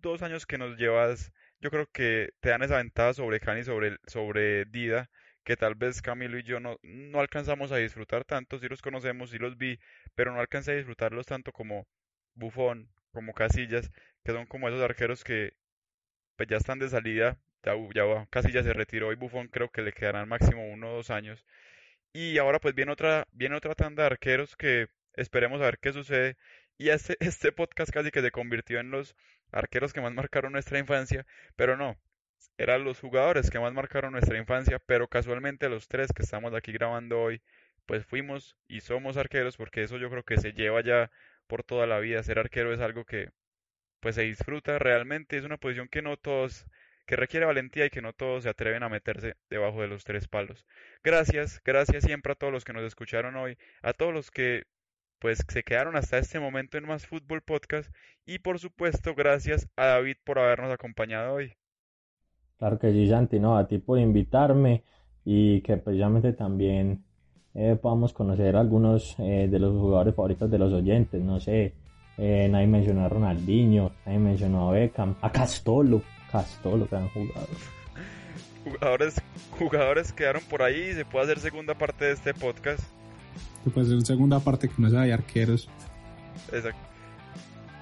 dos, 0.00 0.22
años, 0.22 0.46
que 0.46 0.58
nos 0.58 0.78
llevas, 0.78 1.32
yo 1.60 1.70
creo 1.70 1.86
que 1.92 2.30
te 2.40 2.50
dan 2.50 2.62
esa 2.62 2.78
ventaja 2.78 3.14
sobre 3.14 3.38
y 3.60 3.64
sobre, 3.64 3.98
sobre 4.06 4.64
Dida, 4.66 5.10
que 5.44 5.56
tal 5.56 5.74
vez 5.74 6.02
Camilo 6.02 6.38
y 6.38 6.44
yo 6.44 6.60
no, 6.60 6.78
alcanzamos 7.20 7.72
a 7.72 7.76
disfrutar 7.76 8.24
tanto. 8.24 8.58
Sí 8.58 8.68
los 8.68 8.82
conocemos, 8.82 9.30
sí 9.30 9.38
los 9.38 9.58
vi, 9.58 9.78
pero 10.14 10.32
no 10.32 10.40
alcancé 10.40 10.72
a 10.72 10.76
disfrutarlos 10.76 11.26
tanto 11.26 11.52
como 11.52 11.86
Buffon, 12.34 12.88
como 13.12 13.34
Casillas, 13.34 13.90
que 14.24 14.32
son 14.32 14.46
como 14.46 14.68
esos 14.68 14.82
arqueros 14.82 15.24
que 15.24 15.54
pues 16.36 16.48
ya 16.48 16.56
están 16.58 16.78
de 16.78 16.88
salida, 16.88 17.38
ya, 17.62 17.74
ya 17.94 18.26
Casillas 18.30 18.64
se 18.64 18.72
retiró 18.72 19.12
y 19.12 19.16
Buffon 19.16 19.48
creo 19.48 19.70
que 19.70 19.82
le 19.82 19.92
quedarán 19.92 20.28
máximo 20.28 20.66
uno 20.68 20.92
o 20.92 20.96
dos 20.96 21.10
años. 21.10 21.44
Y 22.14 22.38
ahora 22.38 22.60
pues 22.60 22.74
viene 22.74 22.92
otra, 22.92 23.26
viene 23.32 23.56
otra 23.56 23.74
tanda 23.74 24.04
de 24.04 24.08
arqueros 24.08 24.56
que 24.56 24.88
esperemos 25.14 25.60
a 25.60 25.66
ver 25.66 25.78
qué 25.78 25.92
sucede. 25.92 26.36
Y 26.78 26.90
este, 26.90 27.16
este 27.20 27.52
podcast 27.52 27.92
casi 27.92 28.10
que 28.10 28.22
se 28.22 28.30
convirtió 28.30 28.80
en 28.80 28.90
los 28.90 29.16
arqueros 29.52 29.92
que 29.92 30.00
más 30.00 30.12
marcaron 30.14 30.52
nuestra 30.52 30.78
infancia, 30.78 31.26
pero 31.56 31.76
no, 31.76 31.96
eran 32.58 32.84
los 32.84 33.00
jugadores 33.00 33.50
que 33.50 33.60
más 33.60 33.72
marcaron 33.72 34.12
nuestra 34.12 34.38
infancia, 34.38 34.78
pero 34.86 35.08
casualmente 35.08 35.68
los 35.68 35.88
tres 35.88 36.12
que 36.12 36.22
estamos 36.22 36.54
aquí 36.54 36.72
grabando 36.72 37.20
hoy, 37.20 37.42
pues 37.86 38.06
fuimos 38.06 38.56
y 38.68 38.80
somos 38.80 39.16
arqueros 39.16 39.56
porque 39.56 39.82
eso 39.82 39.98
yo 39.98 40.10
creo 40.10 40.24
que 40.24 40.38
se 40.38 40.52
lleva 40.52 40.82
ya 40.82 41.10
por 41.46 41.64
toda 41.64 41.86
la 41.86 41.98
vida. 41.98 42.22
Ser 42.22 42.38
arquero 42.38 42.72
es 42.72 42.80
algo 42.80 43.04
que 43.04 43.30
pues 44.00 44.16
se 44.16 44.22
disfruta 44.22 44.78
realmente, 44.78 45.36
es 45.36 45.44
una 45.44 45.58
posición 45.58 45.88
que 45.88 46.02
no 46.02 46.16
todos 46.16 46.66
que 47.06 47.16
requiere 47.16 47.46
valentía 47.46 47.86
y 47.86 47.90
que 47.90 48.02
no 48.02 48.12
todos 48.12 48.44
se 48.44 48.48
atreven 48.48 48.82
a 48.82 48.88
meterse 48.88 49.36
debajo 49.50 49.82
de 49.82 49.88
los 49.88 50.04
tres 50.04 50.28
palos. 50.28 50.66
Gracias, 51.02 51.60
gracias 51.64 52.04
siempre 52.04 52.32
a 52.32 52.36
todos 52.36 52.52
los 52.52 52.64
que 52.64 52.72
nos 52.72 52.84
escucharon 52.84 53.36
hoy, 53.36 53.58
a 53.82 53.92
todos 53.92 54.14
los 54.14 54.30
que 54.30 54.64
pues 55.22 55.44
se 55.46 55.62
quedaron 55.62 55.94
hasta 55.94 56.18
este 56.18 56.40
momento 56.40 56.78
en 56.78 56.88
Más 56.88 57.06
Fútbol 57.06 57.42
Podcast 57.42 57.88
y 58.26 58.40
por 58.40 58.58
supuesto 58.58 59.14
gracias 59.14 59.68
a 59.76 59.86
David 59.86 60.16
por 60.24 60.40
habernos 60.40 60.72
acompañado 60.72 61.34
hoy. 61.34 61.52
Claro 62.58 62.80
que 62.80 62.90
sí, 62.90 63.08
Santi, 63.08 63.38
no, 63.38 63.56
a 63.56 63.68
ti 63.68 63.78
por 63.78 64.00
invitarme 64.00 64.82
y 65.24 65.60
que 65.60 65.76
precisamente 65.76 66.32
también 66.32 67.04
eh, 67.54 67.78
podamos 67.80 68.12
conocer 68.12 68.56
algunos 68.56 69.14
eh, 69.20 69.46
de 69.48 69.58
los 69.60 69.72
jugadores 69.78 70.16
favoritos 70.16 70.50
de 70.50 70.58
los 70.58 70.72
oyentes. 70.72 71.22
No 71.22 71.38
sé, 71.38 71.76
eh, 72.18 72.48
nadie 72.50 72.66
mencionó 72.66 73.04
a 73.04 73.08
Ronaldinho, 73.08 73.92
nadie 74.04 74.18
mencionó 74.18 74.70
a 74.70 74.72
Beckham, 74.72 75.14
a 75.20 75.30
Castolo, 75.30 76.02
Castolo, 76.32 76.88
gran 76.90 77.08
jugador. 77.10 77.48
Jugadores, 78.64 79.22
jugadores 79.58 80.12
quedaron 80.12 80.42
por 80.48 80.62
ahí 80.62 80.92
se 80.94 81.04
puede 81.04 81.24
hacer 81.24 81.40
segunda 81.40 81.74
parte 81.74 82.06
de 82.06 82.12
este 82.12 82.32
podcast. 82.34 82.82
Se 83.64 83.70
puede 83.70 83.86
hacer 83.86 84.02
segunda 84.02 84.40
parte 84.40 84.68
que 84.68 84.74
no 84.78 84.90
sea 84.90 85.02
de 85.02 85.12
arqueros. 85.12 85.68
Exacto. 86.52 86.80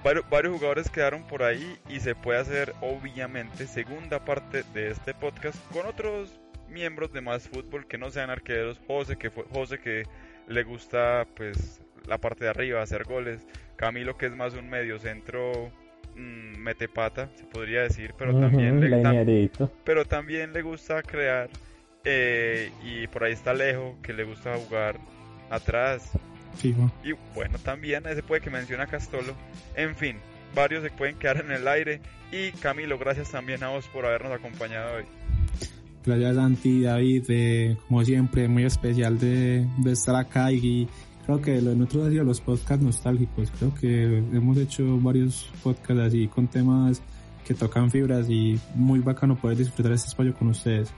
Varios, 0.02 0.30
varios, 0.30 0.54
jugadores 0.54 0.88
quedaron 0.88 1.22
por 1.24 1.42
ahí 1.42 1.76
y 1.88 2.00
se 2.00 2.14
puede 2.14 2.38
hacer 2.38 2.74
obviamente 2.80 3.66
segunda 3.66 4.24
parte 4.24 4.64
de 4.72 4.90
este 4.90 5.12
podcast 5.12 5.58
con 5.72 5.84
otros 5.86 6.40
miembros 6.70 7.12
de 7.12 7.20
más 7.20 7.48
fútbol 7.48 7.86
que 7.86 7.98
no 7.98 8.10
sean 8.10 8.30
arqueros. 8.30 8.80
José 8.86 9.16
que 9.16 9.30
fue 9.30 9.44
José 9.52 9.78
que 9.78 10.04
le 10.48 10.62
gusta 10.62 11.26
pues 11.36 11.82
la 12.06 12.18
parte 12.18 12.44
de 12.44 12.50
arriba 12.50 12.82
hacer 12.82 13.04
goles. 13.04 13.46
Camilo 13.76 14.16
que 14.16 14.26
es 14.26 14.36
más 14.36 14.54
un 14.54 14.70
medio 14.70 14.98
centro 14.98 15.70
mmm, 16.14 16.58
metepata 16.58 17.28
se 17.34 17.44
podría 17.44 17.82
decir, 17.82 18.14
pero 18.16 18.38
también 18.38 18.80
le 18.80 19.50
pero 19.84 20.04
también 20.04 20.52
le 20.52 20.62
gusta 20.62 21.02
crear 21.02 21.50
eh, 22.04 22.70
y 22.82 23.06
por 23.08 23.24
ahí 23.24 23.32
está 23.32 23.50
Alejo 23.50 23.98
que 24.02 24.12
le 24.12 24.24
gusta 24.24 24.56
jugar 24.56 24.98
atrás. 25.50 26.10
Y 26.62 27.12
bueno, 27.34 27.58
también 27.58 28.06
ese 28.06 28.22
puede 28.22 28.40
que 28.40 28.50
menciona 28.50 28.86
Castolo. 28.86 29.34
En 29.76 29.96
fin, 29.96 30.16
varios 30.54 30.82
se 30.82 30.90
pueden 30.90 31.16
quedar 31.16 31.38
en 31.38 31.52
el 31.52 31.66
aire. 31.68 32.00
Y 32.32 32.52
Camilo, 32.52 32.98
gracias 32.98 33.30
también 33.30 33.62
a 33.64 33.68
vos 33.68 33.86
por 33.88 34.04
habernos 34.06 34.32
acompañado 34.32 34.96
hoy. 34.96 35.04
Gracias 36.04 36.36
Santi, 36.36 36.82
David, 36.82 37.24
eh, 37.28 37.76
como 37.86 38.04
siempre, 38.04 38.48
muy 38.48 38.64
especial 38.64 39.18
de, 39.18 39.66
de, 39.78 39.92
estar 39.92 40.16
acá 40.16 40.50
y 40.50 40.88
creo 41.26 41.42
que 41.42 41.60
lo 41.60 41.70
de 41.70 41.76
nosotros 41.76 42.06
ha 42.06 42.10
sido 42.10 42.24
los 42.24 42.40
podcasts 42.40 42.82
nostálgicos, 42.82 43.50
creo 43.58 43.74
que 43.74 44.04
hemos 44.32 44.56
hecho 44.56 44.98
varios 44.98 45.50
podcasts 45.62 46.02
así 46.02 46.26
con 46.28 46.48
temas 46.48 47.02
que 47.44 47.52
tocan 47.52 47.90
fibras 47.90 48.30
y 48.30 48.58
muy 48.74 49.00
bacano 49.00 49.36
poder 49.36 49.58
disfrutar 49.58 49.92
este 49.92 50.08
espacio 50.08 50.34
con 50.34 50.48
ustedes. 50.48 50.90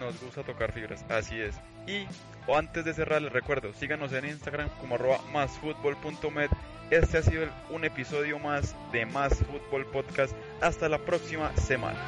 Nos 0.00 0.18
gusta 0.22 0.42
tocar 0.42 0.72
fibras, 0.72 1.04
así 1.10 1.34
es. 1.34 1.54
Y 1.86 2.06
o 2.46 2.56
antes 2.56 2.84
de 2.84 2.94
cerrar 2.94 3.22
les 3.22 3.32
recuerdo, 3.32 3.72
síganos 3.74 4.12
en 4.12 4.26
Instagram 4.26 4.68
como 4.80 4.94
arroba 4.94 5.20
másfutbol.med. 5.32 6.50
Este 6.90 7.18
ha 7.18 7.22
sido 7.22 7.46
un 7.70 7.84
episodio 7.84 8.38
más 8.38 8.76
de 8.92 9.06
Más 9.06 9.34
Fútbol 9.34 9.86
Podcast. 9.86 10.34
Hasta 10.60 10.88
la 10.88 10.98
próxima 10.98 11.54
semana. 11.56 11.98